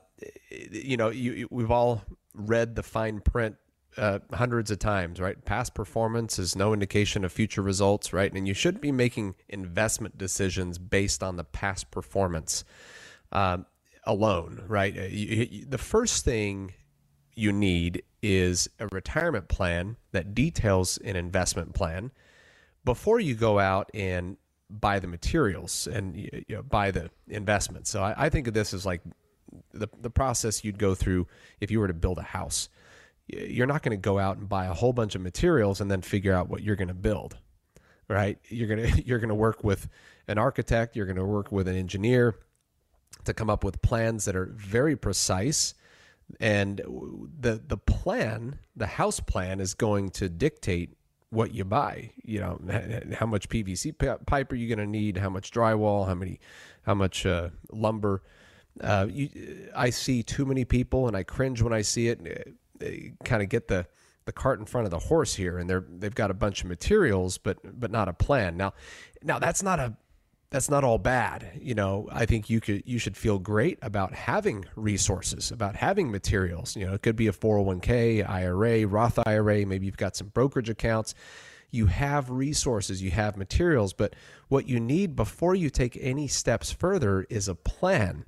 [0.49, 2.01] you know, you, we've all
[2.33, 3.55] read the fine print
[3.97, 5.43] uh, hundreds of times, right?
[5.45, 8.31] Past performance is no indication of future results, right?
[8.31, 12.63] And you shouldn't be making investment decisions based on the past performance
[13.31, 13.57] uh,
[14.03, 14.97] alone, right?
[14.97, 16.73] Uh, you, you, the first thing
[17.35, 22.11] you need is a retirement plan that details an investment plan
[22.83, 24.37] before you go out and
[24.69, 27.89] buy the materials and you know, buy the investments.
[27.89, 29.01] So I, I think of this as like
[29.73, 31.27] the, the process you'd go through
[31.59, 32.69] if you were to build a house
[33.31, 36.01] you're not going to go out and buy a whole bunch of materials and then
[36.01, 37.37] figure out what you're going to build
[38.07, 38.39] right?
[38.47, 39.87] You're going to you're going to work with
[40.27, 42.35] an architect you're going to work with an engineer
[43.25, 45.73] to come up with plans that are very precise.
[46.39, 46.81] And
[47.39, 50.95] the the plan the house plan is going to dictate
[51.31, 52.59] what you buy you know
[53.13, 56.39] how much pvc pipe are you going to need how much drywall how many
[56.89, 58.23] how much uh, lumber.
[58.81, 59.29] Uh, you,
[59.75, 62.55] I see too many people, and I cringe when I see it
[63.23, 63.87] kind of get the
[64.25, 66.69] the cart in front of the horse here, and they're they've got a bunch of
[66.69, 68.57] materials, but but not a plan.
[68.57, 68.73] Now,
[69.23, 69.95] now that's not a
[70.51, 71.51] that's not all bad.
[71.59, 76.11] You know, I think you could you should feel great about having resources, about having
[76.11, 76.75] materials.
[76.75, 80.69] You know, it could be a 401k, IRA, Roth IRA, maybe you've got some brokerage
[80.69, 81.13] accounts.
[81.71, 84.15] You have resources, you have materials, but
[84.47, 88.25] what you need before you take any steps further is a plan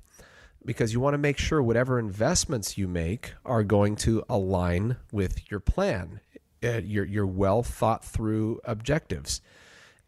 [0.64, 5.50] because you want to make sure whatever investments you make are going to align with
[5.50, 6.20] your plan,
[6.64, 9.40] uh, your your well thought through objectives.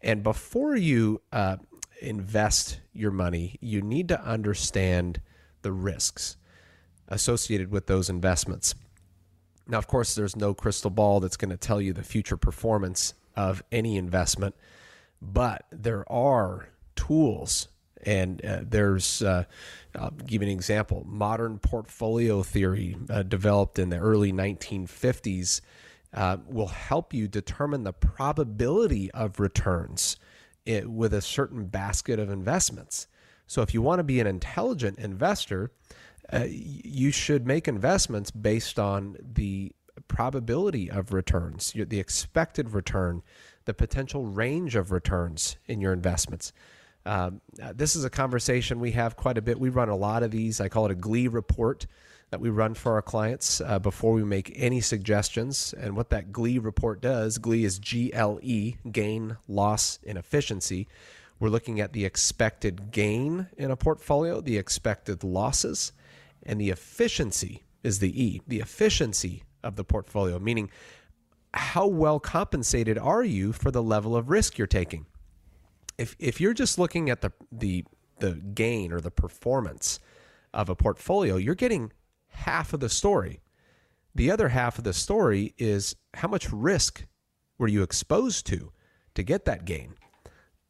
[0.01, 1.57] And before you uh,
[2.01, 5.21] invest your money, you need to understand
[5.61, 6.37] the risks
[7.07, 8.75] associated with those investments.
[9.67, 13.15] Now, of course, there's no crystal ball that's going to tell you the future performance
[13.35, 14.55] of any investment,
[15.21, 17.67] but there are tools
[18.05, 19.45] and uh, there's, uh,
[19.97, 25.61] I'll give you an example modern portfolio theory uh, developed in the early 1950s
[26.13, 30.17] uh, will help you determine the probability of returns
[30.65, 33.07] it, with a certain basket of investments.
[33.47, 35.71] So, if you want to be an intelligent investor,
[36.33, 39.73] uh, you should make investments based on the
[40.07, 43.21] probability of returns, the expected return,
[43.65, 46.53] the potential range of returns in your investments.
[47.05, 49.59] Um, uh, this is a conversation we have quite a bit.
[49.59, 50.59] We run a lot of these.
[50.59, 51.85] I call it a GLEE report
[52.31, 55.73] that we run for our clients uh, before we make any suggestions.
[55.77, 60.87] And what that GLEE report does, GLEE is G L E, gain, loss, and efficiency.
[61.39, 65.91] We're looking at the expected gain in a portfolio, the expected losses,
[66.41, 70.71] and the efficiency is the E, the efficiency of the portfolio, meaning
[71.53, 75.05] how well compensated are you for the level of risk you're taking?
[75.97, 77.85] If if you're just looking at the the
[78.19, 79.99] the gain or the performance
[80.53, 81.91] of a portfolio, you're getting
[82.29, 83.41] half of the story.
[84.13, 87.05] The other half of the story is how much risk
[87.57, 88.71] were you exposed to
[89.15, 89.95] to get that gain?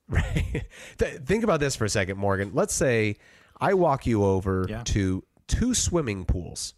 [0.07, 0.67] Right?
[0.99, 2.51] Think about this for a second, Morgan.
[2.53, 3.15] Let's say
[3.59, 4.83] I walk you over Yeah.
[4.85, 6.75] to two swimming pools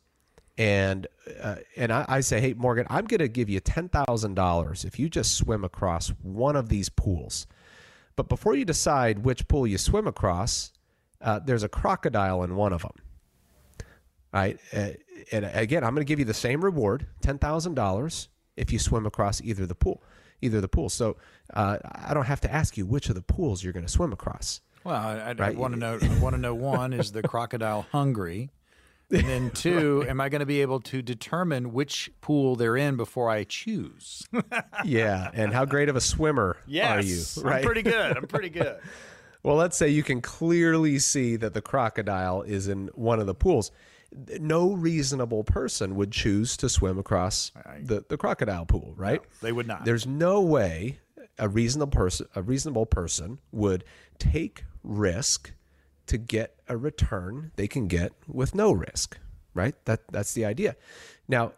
[0.57, 1.07] and
[1.41, 4.85] uh, and I, I say, hey Morgan, I'm going to give you ten thousand dollars
[4.85, 7.47] if you just swim across one of these pools.
[8.17, 10.73] But before you decide which pool you swim across,
[11.21, 12.91] uh, there's a crocodile in one of them.
[14.33, 14.89] Right, uh,
[15.31, 18.27] and again, I'm going to give you the same reward, ten thousand dollars,
[18.57, 20.03] if you swim across either the pool,
[20.41, 20.89] either the pool.
[20.89, 21.15] So
[21.53, 24.11] uh, I don't have to ask you which of the pools you're going to swim
[24.11, 24.59] across.
[24.83, 25.57] Well, I, I, Right.
[25.57, 25.97] want to know.
[26.01, 28.49] I want to know one is the crocodile hungry,
[29.11, 32.97] and then two, am I going to be able to determine which pool they're in
[32.97, 34.27] before I choose?
[34.85, 36.57] yeah, and how great of a swimmer
[36.95, 37.23] are you?
[37.43, 38.17] I'm pretty good.
[38.17, 38.79] I'm pretty good.
[39.43, 43.35] Well, let's say you can clearly see that the crocodile is in one of the
[43.35, 43.71] pools.
[44.41, 49.21] No reasonable person would choose to swim across the, the crocodile pool, right?
[49.41, 49.85] they would not.
[49.85, 50.99] There's no way
[51.39, 53.85] a reasonable person a reasonable person would
[54.19, 55.53] take risk
[56.07, 59.17] to get a return they can get with no risk,
[59.53, 59.75] right?
[59.85, 60.75] That that's the idea.
[61.27, 61.53] Now,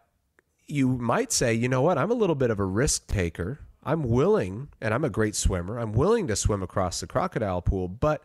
[0.67, 3.59] you might say, you know what, I'm a little bit of a risk taker.
[3.83, 5.79] I'm willing, and I'm a great swimmer.
[5.79, 8.23] I'm willing to swim across the crocodile pool, but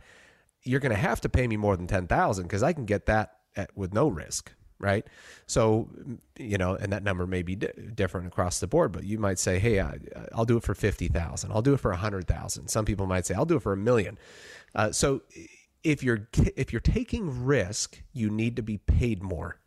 [0.62, 3.36] you're going to have to pay me more than 10,000 because I can get that
[3.56, 5.06] at, with no risk, right?
[5.46, 5.88] So,
[6.36, 9.38] you know, and that number may be di- different across the board, but you might
[9.38, 9.98] say, hey, I,
[10.34, 11.52] I'll do it for 50,000.
[11.52, 12.68] I'll do it for 100,000.
[12.68, 14.18] Some people might say, I'll do it for a million.
[14.74, 15.22] Uh, so
[15.84, 19.58] if you're if you're taking risk, you need to be paid more.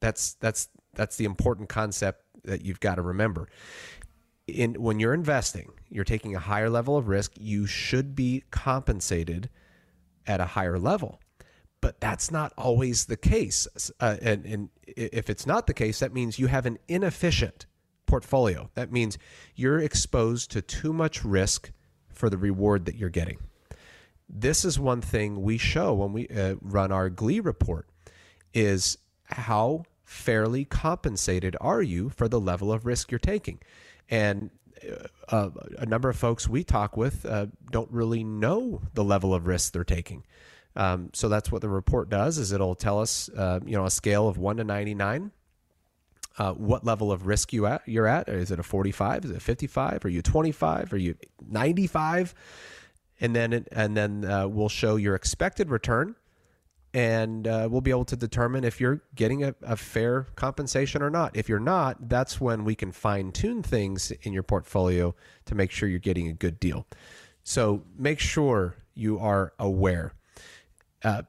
[0.00, 3.48] That's that's that's the important concept that you've got to remember.
[4.46, 9.50] In when you're investing, you're taking a higher level of risk, you should be compensated
[10.26, 11.20] at a higher level.
[11.80, 13.66] But that's not always the case.
[14.00, 17.66] Uh, and, and if it's not the case, that means you have an inefficient
[18.06, 18.70] portfolio.
[18.74, 19.18] That means
[19.54, 21.72] you're exposed to too much risk
[22.08, 23.36] for the reward that you're getting.
[24.28, 27.88] This is one thing we show when we uh, run our Glee report
[28.52, 33.58] is how fairly compensated are you for the level of risk you're taking.
[34.08, 34.50] And
[35.28, 39.46] uh, a number of folks we talk with uh, don't really know the level of
[39.46, 40.24] risk they're taking.
[40.76, 43.90] Um, so that's what the report does is it'll tell us, uh, you know, a
[43.90, 45.30] scale of one to 99,
[46.36, 48.28] uh, what level of risk you at, you're at.
[48.28, 49.24] Is it a 45?
[49.26, 50.04] Is it 55?
[50.04, 50.92] Are you 25?
[50.92, 51.14] Are you
[51.48, 52.34] 95?
[53.20, 56.16] And then, and then uh, we'll show your expected return
[56.94, 61.10] and uh, we'll be able to determine if you're getting a, a fair compensation or
[61.10, 61.36] not.
[61.36, 65.14] If you're not, that's when we can fine tune things in your portfolio
[65.46, 66.86] to make sure you're getting a good deal.
[67.42, 70.14] So make sure you are aware.
[71.02, 71.22] Uh,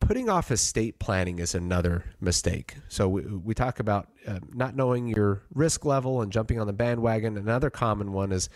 [0.00, 2.74] putting off estate planning is another mistake.
[2.88, 6.72] So we, we talk about uh, not knowing your risk level and jumping on the
[6.72, 7.36] bandwagon.
[7.36, 8.50] Another common one is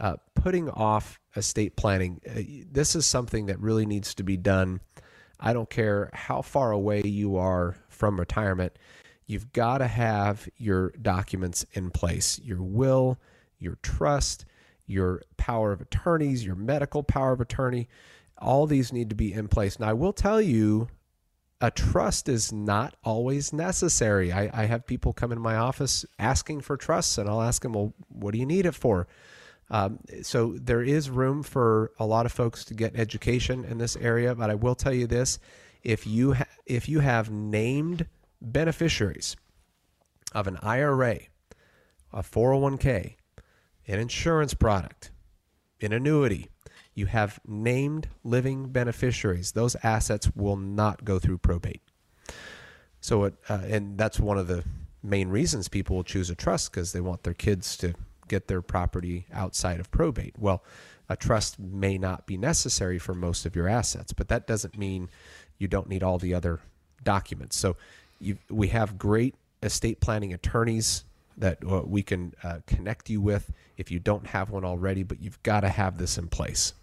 [0.00, 2.20] uh, putting off estate planning.
[2.28, 2.40] Uh,
[2.72, 4.80] this is something that really needs to be done.
[5.38, 8.78] I don't care how far away you are from retirement,
[9.26, 13.18] you've got to have your documents in place your will,
[13.58, 14.46] your trust,
[14.86, 17.88] your power of attorneys, your medical power of attorney.
[18.38, 19.78] All these need to be in place.
[19.78, 20.88] Now, I will tell you,
[21.60, 24.32] a trust is not always necessary.
[24.32, 27.74] I, I have people come in my office asking for trusts, and I'll ask them,
[27.74, 29.06] well, what do you need it for?
[29.70, 33.96] Um, so there is room for a lot of folks to get education in this
[33.96, 35.38] area, but I will tell you this:
[35.82, 38.06] if you ha- if you have named
[38.40, 39.36] beneficiaries
[40.32, 41.20] of an IRA,
[42.12, 43.14] a 401k,
[43.86, 45.10] an insurance product,
[45.80, 46.48] an annuity,
[46.94, 49.52] you have named living beneficiaries.
[49.52, 51.82] Those assets will not go through probate.
[53.00, 54.64] So it, uh, and that's one of the
[55.02, 57.94] main reasons people will choose a trust because they want their kids to
[58.30, 60.34] get their property outside of probate.
[60.38, 60.62] Well,
[61.08, 65.10] a trust may not be necessary for most of your assets, but that doesn't mean
[65.58, 66.60] you don't need all the other
[67.02, 67.56] documents.
[67.56, 67.76] So
[68.20, 71.04] you, we have great estate planning attorneys
[71.36, 75.20] that uh, we can uh, connect you with if you don't have one already, but
[75.20, 76.74] you've got to have this in place.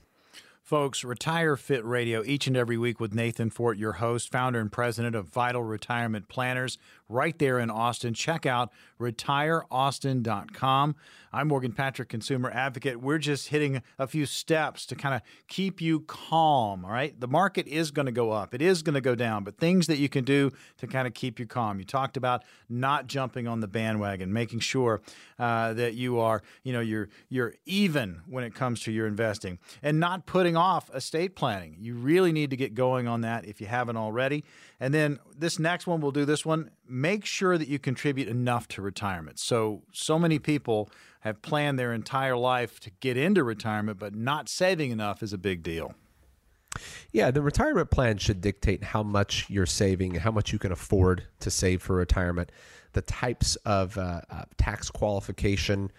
[0.61, 4.69] Folks, Retire Fit Radio each and every week with Nathan Fort, your host, founder and
[4.69, 6.77] president of Vital Retirement Planners,
[7.09, 8.13] right there in Austin.
[8.13, 10.95] Check out retireaustin.com.
[11.33, 12.99] I'm Morgan Patrick, consumer advocate.
[12.99, 17.19] We're just hitting a few steps to kind of keep you calm, all right?
[17.19, 19.87] The market is going to go up, it is going to go down, but things
[19.87, 21.77] that you can do to kind of keep you calm.
[21.77, 25.01] You talked about not jumping on the bandwagon, making sure
[25.37, 29.59] uh, that you are, you know, you're you're even when it comes to your investing
[29.83, 31.75] and not putting putting off estate planning.
[31.79, 34.45] You really need to get going on that if you haven't already.
[34.79, 36.71] And then this next one, we'll do this one.
[36.87, 39.39] Make sure that you contribute enough to retirement.
[39.39, 40.89] So, so many people
[41.21, 45.37] have planned their entire life to get into retirement, but not saving enough is a
[45.37, 45.95] big deal.
[47.11, 51.23] Yeah, the retirement plan should dictate how much you're saving, how much you can afford
[51.39, 52.51] to save for retirement,
[52.93, 55.91] the types of uh, uh, tax qualification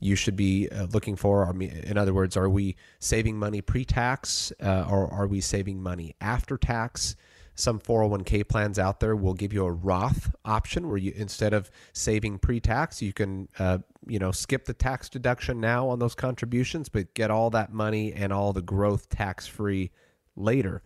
[0.00, 1.48] you should be uh, looking for.
[1.60, 6.14] In other words, are we saving money pre tax uh, or are we saving money
[6.20, 7.16] after tax?
[7.56, 11.70] Some 401k plans out there will give you a Roth option where you instead of
[11.92, 16.88] saving pre-tax, you can uh, you know skip the tax deduction now on those contributions,
[16.88, 19.90] but get all that money and all the growth tax free
[20.36, 20.82] later.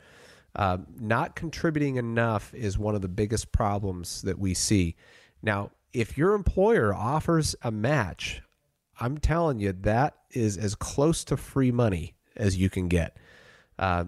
[0.56, 4.96] Uh, not contributing enough is one of the biggest problems that we see.
[5.42, 8.42] Now, if your employer offers a match,
[9.00, 13.16] I'm telling you that is as close to free money as you can get.
[13.78, 14.04] Uh,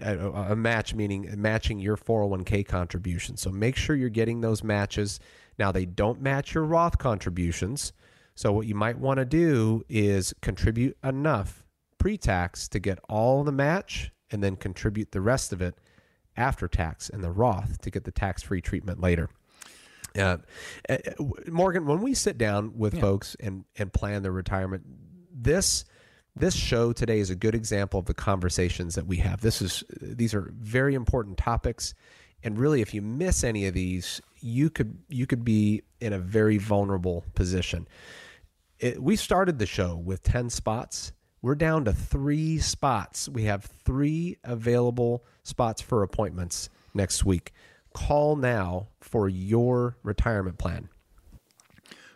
[0.00, 3.36] a, a, match meaning matching your 401k contribution.
[3.36, 5.20] So make sure you're getting those matches.
[5.58, 7.92] Now they don't match your Roth contributions.
[8.34, 11.64] So what you might want to do is contribute enough
[11.98, 15.78] pre-tax to get all the match and then contribute the rest of it
[16.36, 19.30] after tax and the Roth to get the tax-free treatment later.
[20.16, 20.38] Uh,
[20.88, 20.96] uh
[21.48, 23.00] Morgan, when we sit down with yeah.
[23.00, 24.84] folks and and plan their retirement,
[25.32, 25.84] this
[26.36, 29.40] this show today is a good example of the conversations that we have.
[29.40, 31.94] This is these are very important topics,
[32.42, 36.18] and really, if you miss any of these, you could you could be in a
[36.18, 37.86] very vulnerable position.
[38.78, 41.12] It, we started the show with ten spots
[41.44, 43.28] we're down to three spots.
[43.28, 47.52] We have three available spots for appointments next week.
[47.92, 50.88] Call now for your retirement plan.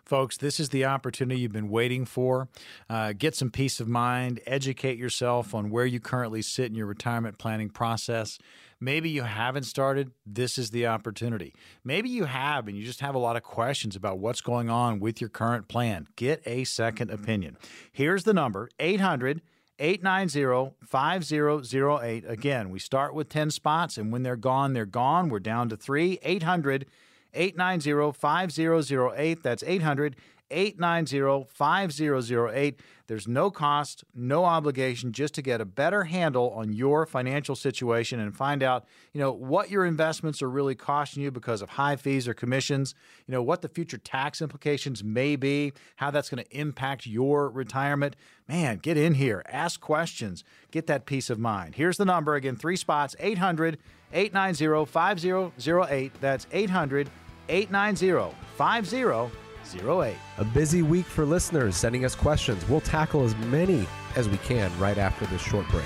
[0.08, 2.48] Folks, this is the opportunity you've been waiting for.
[2.88, 6.86] Uh, get some peace of mind, educate yourself on where you currently sit in your
[6.86, 8.38] retirement planning process.
[8.80, 10.12] Maybe you haven't started.
[10.24, 11.54] This is the opportunity.
[11.84, 14.98] Maybe you have and you just have a lot of questions about what's going on
[14.98, 16.06] with your current plan.
[16.16, 17.58] Get a second opinion.
[17.92, 19.42] Here's the number 800
[19.78, 22.24] 890 5008.
[22.26, 25.28] Again, we start with 10 spots, and when they're gone, they're gone.
[25.28, 26.86] We're down to three 800
[27.34, 29.42] 890 5008.
[29.42, 30.16] That's 800
[30.50, 32.80] 890 5008.
[33.06, 38.20] There's no cost, no obligation just to get a better handle on your financial situation
[38.20, 41.96] and find out, you know, what your investments are really costing you because of high
[41.96, 42.94] fees or commissions,
[43.26, 47.48] you know, what the future tax implications may be, how that's going to impact your
[47.48, 48.14] retirement.
[48.46, 51.76] Man, get in here, ask questions, get that peace of mind.
[51.76, 53.78] Here's the number again, three spots, 800
[54.12, 56.12] 890 5008.
[56.20, 57.10] That's 800
[57.48, 59.47] 890 5008.
[59.76, 60.16] 08.
[60.38, 62.68] A busy week for listeners sending us questions.
[62.68, 65.84] We'll tackle as many as we can right after this short break.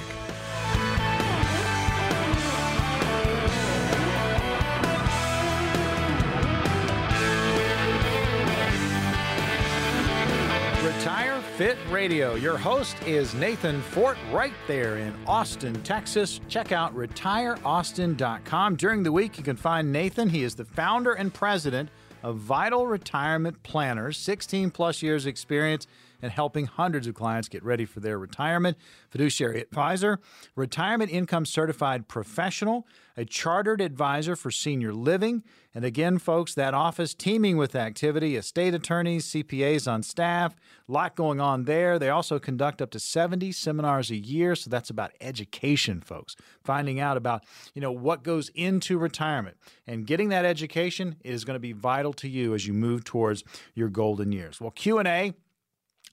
[10.83, 12.35] Retire Fit Radio.
[12.35, 16.41] Your host is Nathan Fort right there in Austin, Texas.
[16.49, 18.76] Check out retireaustin.com.
[18.76, 20.28] During the week, you can find Nathan.
[20.28, 21.89] He is the founder and president
[22.23, 25.87] of Vital Retirement Planners, 16 plus years experience
[26.23, 28.79] and helping hundreds of clients get ready for their retirement.
[29.11, 30.20] Fiduciary advisor,
[30.57, 35.43] retirement income certified professional, a chartered advisor for senior living.
[35.75, 40.55] And again, folks, that office teeming with activity, estate attorneys, CPAs on staff,
[40.89, 41.99] a lot going on there.
[41.99, 46.37] They also conduct up to 70 seminars a year, so that's about education, folks.
[46.62, 47.45] Finding out about,
[47.75, 49.57] you know, what goes into retirement
[49.87, 53.43] and getting that education is going to be vital to you as you move towards
[53.75, 54.61] your golden years.
[54.61, 55.33] Well, Q&A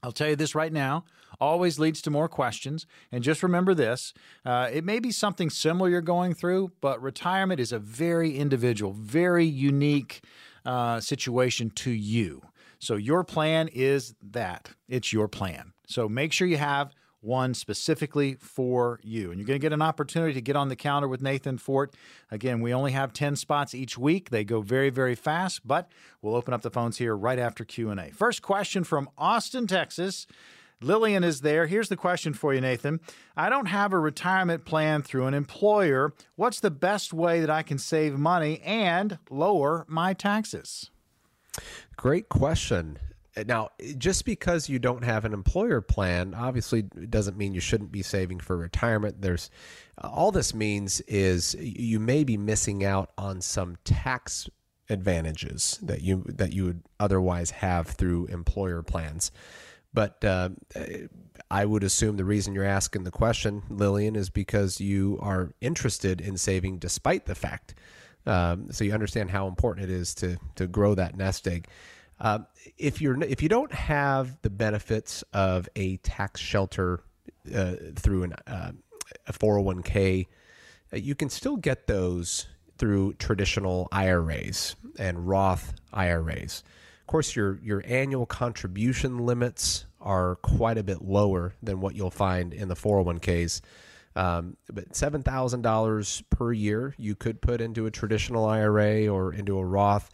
[0.02, 1.04] I'll tell you this right now
[1.40, 2.86] always leads to more questions.
[3.10, 4.12] And just remember this
[4.44, 8.92] uh, it may be something similar you're going through, but retirement is a very individual,
[8.92, 10.22] very unique
[10.64, 12.42] uh, situation to you.
[12.78, 15.72] So your plan is that it's your plan.
[15.86, 19.30] So make sure you have one specifically for you.
[19.30, 21.94] And you're going to get an opportunity to get on the counter with Nathan Fort.
[22.30, 24.30] Again, we only have 10 spots each week.
[24.30, 25.90] They go very, very fast, but
[26.22, 28.10] we'll open up the phones here right after Q&A.
[28.10, 30.26] First question from Austin, Texas.
[30.82, 31.66] Lillian is there.
[31.66, 33.00] Here's the question for you, Nathan.
[33.36, 36.14] I don't have a retirement plan through an employer.
[36.36, 40.90] What's the best way that I can save money and lower my taxes?
[41.96, 42.98] Great question.
[43.46, 48.02] Now, just because you don't have an employer plan, obviously doesn't mean you shouldn't be
[48.02, 49.22] saving for retirement.
[49.22, 49.50] There's
[49.98, 54.48] all this means is you may be missing out on some tax
[54.88, 59.30] advantages that you that you would otherwise have through employer plans.
[59.92, 60.50] But uh,
[61.50, 66.20] I would assume the reason you're asking the question, Lillian, is because you are interested
[66.20, 67.74] in saving despite the fact.
[68.26, 71.68] Um, so you understand how important it is to to grow that nest egg.
[72.20, 72.40] Uh,
[72.76, 77.00] if you're if you don't have the benefits of a tax shelter
[77.54, 78.72] uh, through an, uh,
[79.26, 80.26] a 401k,
[80.92, 82.46] uh, you can still get those
[82.76, 86.62] through traditional IRAs and Roth IRAs.
[87.00, 92.10] Of course, your your annual contribution limits are quite a bit lower than what you'll
[92.10, 93.60] find in the 401ks.
[94.16, 99.32] Um, but seven thousand dollars per year you could put into a traditional IRA or
[99.32, 100.10] into a Roth.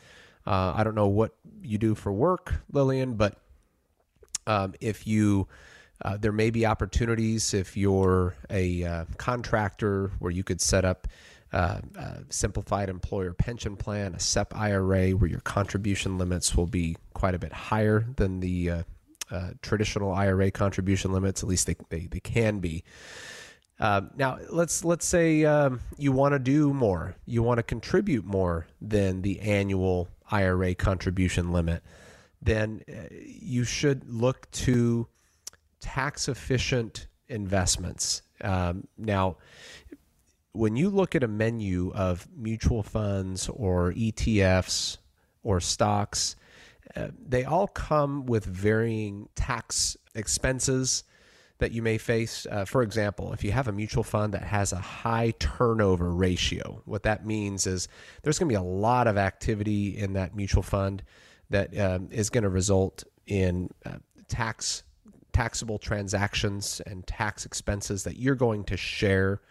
[0.46, 3.36] Uh, I don't know what you do for work, Lillian, but
[4.46, 5.48] um, if you
[6.02, 11.08] uh, there may be opportunities if you're a uh, contractor where you could set up
[11.52, 16.96] uh, a simplified employer pension plan, a SEP IRA, where your contribution limits will be
[17.14, 18.82] quite a bit higher than the uh,
[19.30, 21.42] uh, traditional IRA contribution limits.
[21.42, 22.84] At least they, they, they can be.
[23.78, 28.24] Um, now let's let's say um, you want to do more, you want to contribute
[28.24, 31.82] more than the annual IRA contribution limit.
[32.42, 35.08] Then uh, you should look to
[35.80, 38.22] tax efficient investments.
[38.40, 39.36] Um, now,
[40.52, 44.98] when you look at a menu of mutual funds or ETFs
[45.42, 46.36] or stocks,
[46.94, 51.04] uh, they all come with varying tax expenses
[51.58, 52.46] that you may face.
[52.50, 56.82] Uh, for example, if you have a mutual fund that has a high turnover ratio,
[56.84, 57.88] what that means is
[58.22, 61.02] there's going to be a lot of activity in that mutual fund
[61.50, 63.96] that um, is going to result in uh,
[64.28, 64.82] tax
[65.32, 69.42] taxable transactions and tax expenses that you're going to share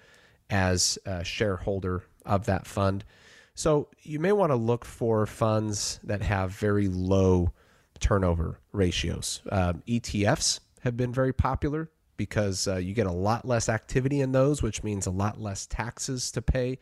[0.49, 3.05] as a shareholder of that fund.
[3.53, 7.53] So you may want to look for funds that have very low
[7.99, 9.41] turnover ratios.
[9.51, 14.31] Um, ETFs have been very popular because uh, you get a lot less activity in
[14.31, 16.79] those, which means a lot less taxes to pay.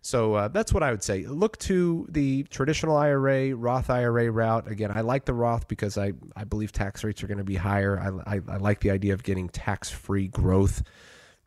[0.00, 1.26] So uh, that's what I would say.
[1.26, 4.70] Look to the traditional IRA, Roth IRA route.
[4.70, 7.56] Again, I like the Roth because I, I believe tax rates are going to be
[7.56, 8.22] higher.
[8.26, 10.82] I, I, I, like the idea of getting tax free growth.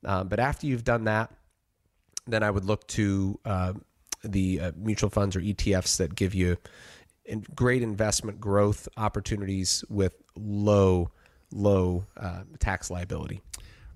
[0.06, 1.32] Um, but after you've done that,
[2.28, 3.74] then I would look to uh,
[4.24, 6.58] the uh, mutual funds or ETFs that give you
[7.56, 11.12] great investment growth opportunities with low
[11.52, 13.42] low uh, tax liability.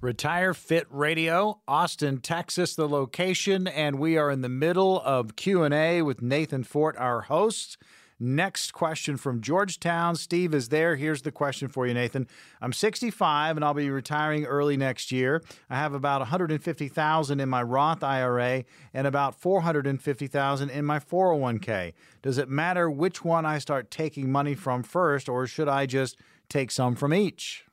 [0.02, 6.02] Retire Fit Radio, Austin, Texas, the location, and we are in the middle of Q&A
[6.02, 7.78] with Nathan Fort, our host.
[8.20, 10.16] Next question from Georgetown.
[10.16, 10.96] Steve is there.
[10.96, 12.28] Here's the question for you, Nathan.
[12.62, 15.44] I'm 65 and I'll be retiring early next year.
[15.70, 21.92] I have about 150,000 in my Roth IRA and about 450,000 in my 401k.
[22.22, 26.18] Does it matter which one I start taking money from first or should I just
[26.50, 27.66] take some from each?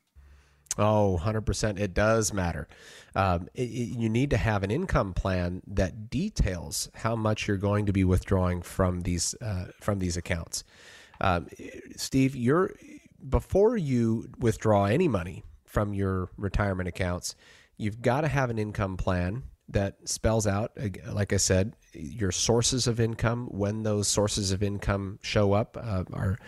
[0.79, 1.79] Oh, 100%.
[1.79, 2.66] It does matter.
[3.14, 7.59] Um, it, it, you need to have an income plan that details how much you're
[7.59, 10.64] going to be withdrawing from these uh, from these accounts.
[11.20, 11.49] Um,
[11.97, 12.75] Steve, you're
[13.29, 17.37] before you withdraw any money from your retirement accounts,
[17.77, 20.73] you've got to have an income plan that spells out,
[21.11, 25.77] like I said, your sources of income, when those sources of income show up.
[25.81, 26.39] Uh, are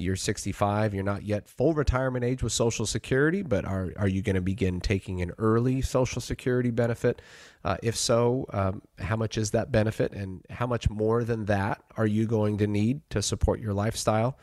[0.00, 4.22] you're 65, you're not yet full retirement age with Social Security, but are are you
[4.22, 7.22] going to begin taking an early Social Security benefit?
[7.64, 11.82] Uh, if so, um, how much is that benefit, and how much more than that
[11.96, 14.38] are you going to need to support your lifestyle?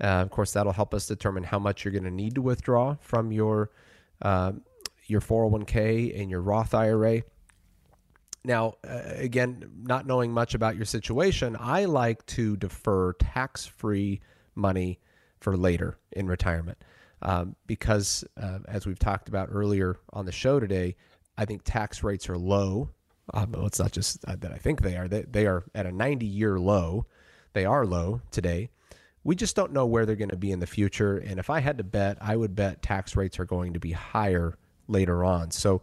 [0.00, 2.96] Uh, of course, that'll help us determine how much you're going to need to withdraw
[3.00, 3.70] from your
[4.22, 4.52] uh,
[5.06, 7.22] your 401k and your Roth IRA.
[8.44, 14.20] Now, uh, again, not knowing much about your situation, I like to defer tax free
[14.56, 14.98] money
[15.40, 16.78] for later in retirement
[17.22, 20.96] um, because, uh, as we've talked about earlier on the show today,
[21.38, 22.90] I think tax rates are low.
[23.34, 25.86] Um, well, it's not just uh, that I think they are, they, they are at
[25.86, 27.06] a 90 year low.
[27.52, 28.70] They are low today.
[29.24, 31.18] We just don't know where they're going to be in the future.
[31.18, 33.92] And if I had to bet, I would bet tax rates are going to be
[33.92, 35.50] higher later on.
[35.50, 35.82] So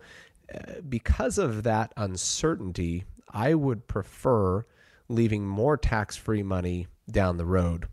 [0.88, 4.66] because of that uncertainty, I would prefer
[5.10, 7.88] leaving more tax free money down the road,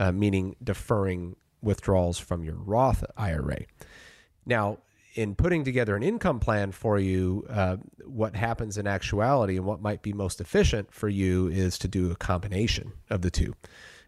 [0.00, 3.58] uh, meaning deferring withdrawals from your Roth IRA.
[4.46, 4.78] Now,
[5.14, 9.82] in putting together an income plan for you, uh, what happens in actuality and what
[9.82, 13.54] might be most efficient for you is to do a combination of the two.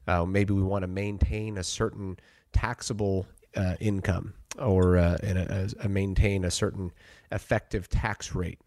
[0.06, 2.18] Uh, maybe we want to maintain a certain
[2.52, 6.90] taxable uh, income or uh, a, a, maintain a certain
[7.30, 8.60] effective tax rate.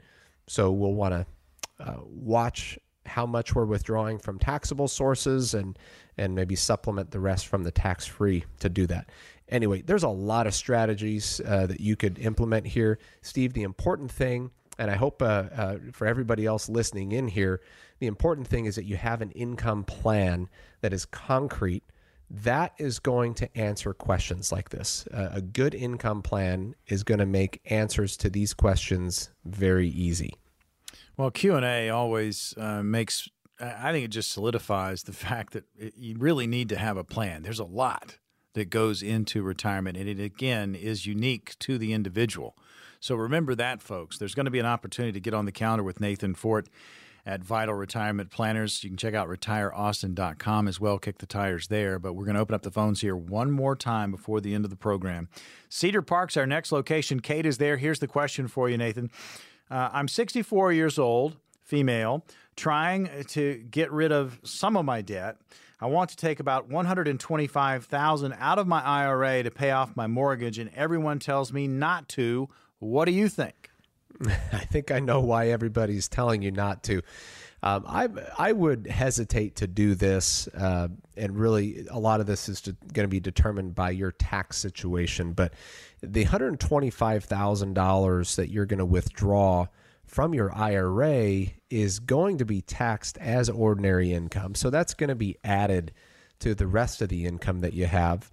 [0.48, 1.26] So we'll want to
[1.84, 2.78] uh, watch
[3.08, 5.78] how much we're withdrawing from taxable sources and
[6.18, 9.10] and maybe supplement the rest from the tax free to do that.
[9.50, 13.54] Anyway, there's a lot of strategies uh, that you could implement here, Steve.
[13.54, 14.50] The important thing,
[14.80, 17.62] and I hope uh, uh, for everybody else listening in here,
[18.00, 20.50] the important thing is that you have an income plan
[20.82, 21.84] that is concrete.
[22.30, 25.08] That is going to answer questions like this.
[25.12, 30.34] a good income plan is going to make answers to these questions very easy.
[31.18, 33.30] Well, Q and A always uh, makes.
[33.60, 37.04] I think it just solidifies the fact that it, you really need to have a
[37.04, 37.44] plan.
[37.44, 38.18] There's a lot
[38.54, 42.58] that goes into retirement, and it again is unique to the individual.
[43.00, 44.18] So remember that, folks.
[44.18, 46.68] There's going to be an opportunity to get on the calendar with Nathan Fort
[47.26, 48.84] at Vital Retirement Planners.
[48.84, 52.00] You can check out retireaustin.com as well, kick the tires there.
[52.00, 54.64] But we're going to open up the phones here one more time before the end
[54.64, 55.30] of the program.
[55.70, 57.20] Cedar Park's our next location.
[57.20, 57.78] Kate is there.
[57.78, 59.10] Here's the question for you, Nathan.
[59.70, 65.38] Uh, I'm 64 years old, female, trying to get rid of some of my debt.
[65.82, 70.58] I want to take about 125,000 out of my IRA to pay off my mortgage
[70.58, 72.50] and everyone tells me not to.
[72.80, 73.70] What do you think?
[74.54, 77.02] I think I know why everybody's telling you not to.
[77.64, 78.08] Um, I
[78.38, 80.88] I would hesitate to do this, uh,
[81.18, 85.34] and really a lot of this is going to be determined by your tax situation.
[85.34, 85.54] But
[86.14, 89.68] the hundred twenty five thousand dollars that you're going to withdraw
[90.06, 95.16] from your IRA is going to be taxed as ordinary income, so that's going to
[95.16, 95.92] be added
[96.40, 98.32] to the rest of the income that you have.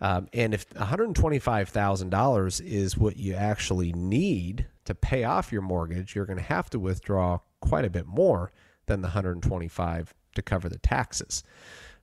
[0.00, 6.26] Um, and if $125,000 is what you actually need to pay off your mortgage, you're
[6.26, 8.52] going to have to withdraw quite a bit more
[8.86, 11.42] than the 125 to cover the taxes.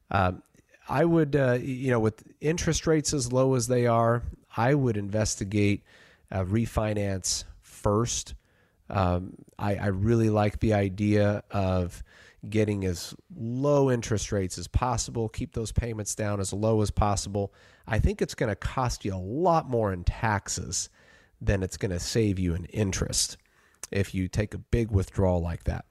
[0.09, 0.41] Um,
[0.89, 4.23] I would, uh, you know, with interest rates as low as they are,
[4.55, 5.83] I would investigate
[6.31, 8.35] uh, refinance first.
[8.89, 12.03] Um, I, I, really like the idea of
[12.49, 17.53] getting as low interest rates as possible, keep those payments down as low as possible.
[17.87, 20.89] I think it's going to cost you a lot more in taxes
[21.39, 23.37] than it's going to save you in interest
[23.91, 25.85] if you take a big withdrawal like that.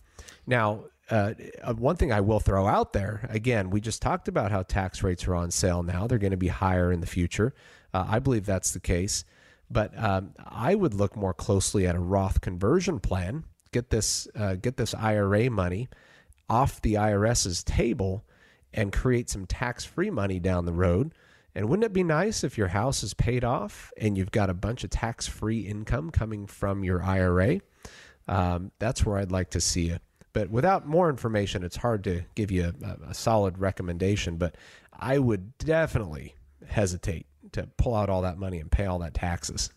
[0.47, 4.51] Now, uh, uh, one thing I will throw out there again, we just talked about
[4.51, 6.07] how tax rates are on sale now.
[6.07, 7.55] They're going to be higher in the future.
[7.93, 9.24] Uh, I believe that's the case.
[9.70, 13.45] But um, I would look more closely at a Roth conversion plan.
[13.72, 15.88] Get this, uh, get this IRA money
[16.49, 18.24] off the IRS's table,
[18.72, 21.12] and create some tax-free money down the road.
[21.55, 24.55] And wouldn't it be nice if your house is paid off and you've got a
[24.55, 27.61] bunch of tax-free income coming from your IRA?
[28.28, 30.03] Um, that's where I'd like to see it.
[30.32, 34.36] But without more information, it's hard to give you a, a solid recommendation.
[34.36, 34.55] But
[34.97, 36.36] I would definitely
[36.68, 39.70] hesitate to pull out all that money and pay all that taxes.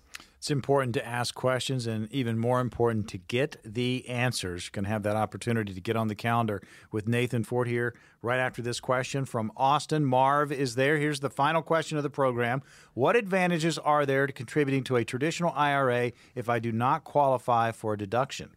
[0.44, 4.66] It's important to ask questions and even more important to get the answers.
[4.66, 6.62] You're going to have that opportunity to get on the calendar
[6.92, 10.04] with Nathan Fort here right after this question from Austin.
[10.04, 10.98] Marv is there.
[10.98, 12.62] Here's the final question of the program
[12.94, 17.72] What advantages are there to contributing to a traditional IRA if I do not qualify
[17.72, 18.50] for a deduction?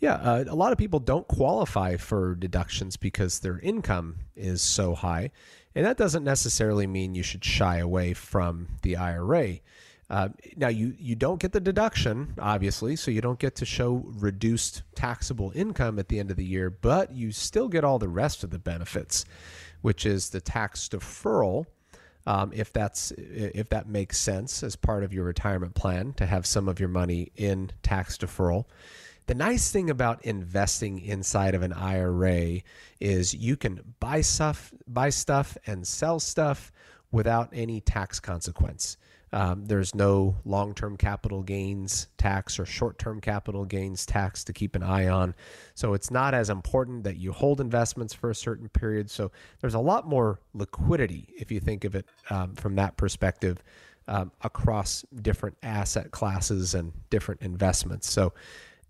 [0.00, 4.96] Yeah, uh, a lot of people don't qualify for deductions because their income is so
[4.96, 5.30] high.
[5.76, 9.58] And that doesn't necessarily mean you should shy away from the IRA.
[10.08, 14.02] Uh, now, you, you don't get the deduction, obviously, so you don't get to show
[14.06, 18.08] reduced taxable income at the end of the year, but you still get all the
[18.08, 19.26] rest of the benefits,
[19.82, 21.66] which is the tax deferral.
[22.26, 26.46] Um, if that's if that makes sense as part of your retirement plan to have
[26.46, 28.64] some of your money in tax deferral,
[29.26, 32.60] the nice thing about investing inside of an IRA
[33.00, 36.72] is you can buy stuff, buy stuff and sell stuff
[37.10, 38.96] without any tax consequence.
[39.32, 44.52] Um, there's no long term capital gains tax or short term capital gains tax to
[44.52, 45.34] keep an eye on.
[45.74, 49.10] So it's not as important that you hold investments for a certain period.
[49.10, 53.62] So there's a lot more liquidity if you think of it um, from that perspective
[54.06, 58.08] um, across different asset classes and different investments.
[58.08, 58.32] So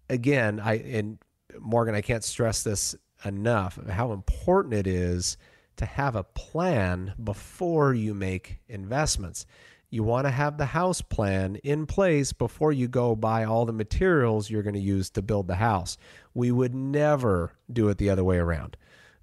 [0.09, 1.19] again, I and
[1.59, 2.95] Morgan, I can't stress this
[3.25, 5.37] enough how important it is
[5.77, 9.47] to have a plan before you make investments.
[9.91, 13.73] You want to have the house plan in place before you go buy all the
[13.73, 15.97] materials you're going to use to build the house.
[16.35, 18.77] We would never do it the other way around.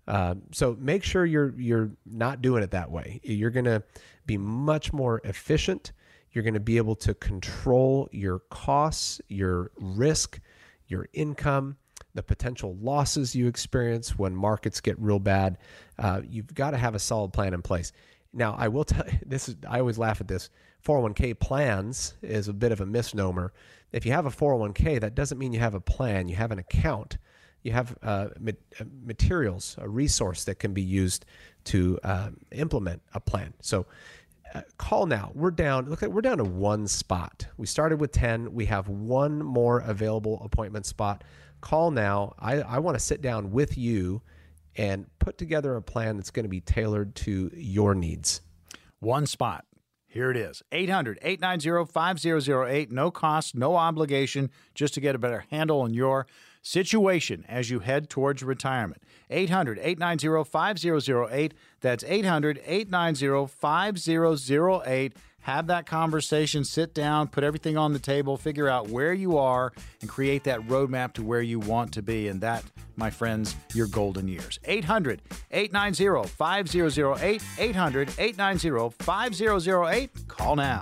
[0.08, 3.20] Uh, so make sure you're you're not doing it that way.
[3.24, 3.84] You're going to
[4.26, 5.92] be much more efficient.
[6.32, 10.40] You're going to be able to control your costs, your risk,
[10.88, 11.78] your income,
[12.14, 15.58] the potential losses you experience when markets get real bad.
[15.98, 17.92] Uh, you've got to have a solid plan in place.
[18.34, 20.50] Now, I will tell you this is, I always laugh at this.
[20.86, 23.54] 401k plans is a bit of a misnomer.
[23.92, 26.60] If you have a 401k, that doesn't mean you have a plan, you have an
[26.60, 27.18] account.
[27.62, 28.52] you have uh, ma-
[29.06, 31.26] materials, a resource that can be used
[31.66, 33.54] to uh, implement a plan.
[33.62, 33.84] So uh,
[34.54, 35.32] Uh, call now.
[35.34, 35.90] We're down.
[35.90, 37.48] Look we're down to one spot.
[37.58, 38.54] We started with ten.
[38.54, 41.24] We have one more available appointment spot.
[41.62, 42.36] Call now.
[42.40, 44.22] I, I want to sit down with you
[44.76, 48.42] and put together a plan that's going to be tailored to your needs.
[49.00, 49.66] One spot.
[50.08, 52.92] Here it is 800 890 5008.
[52.92, 56.28] No cost, no obligation, just to get a better handle on your
[56.62, 59.02] situation as you head towards retirement.
[59.32, 61.54] 800 890 5008.
[61.84, 65.14] That's 800 890 5008
[65.44, 69.74] have that conversation, sit down, put everything on the table, figure out where you are,
[70.00, 72.30] and create that roadmap to where you want to be.
[72.30, 72.64] And that,
[72.96, 74.58] my friends, your golden years.
[74.64, 75.22] 800
[75.52, 77.44] 890 5008.
[77.60, 80.28] 800 890 5008.
[80.30, 80.82] Call now.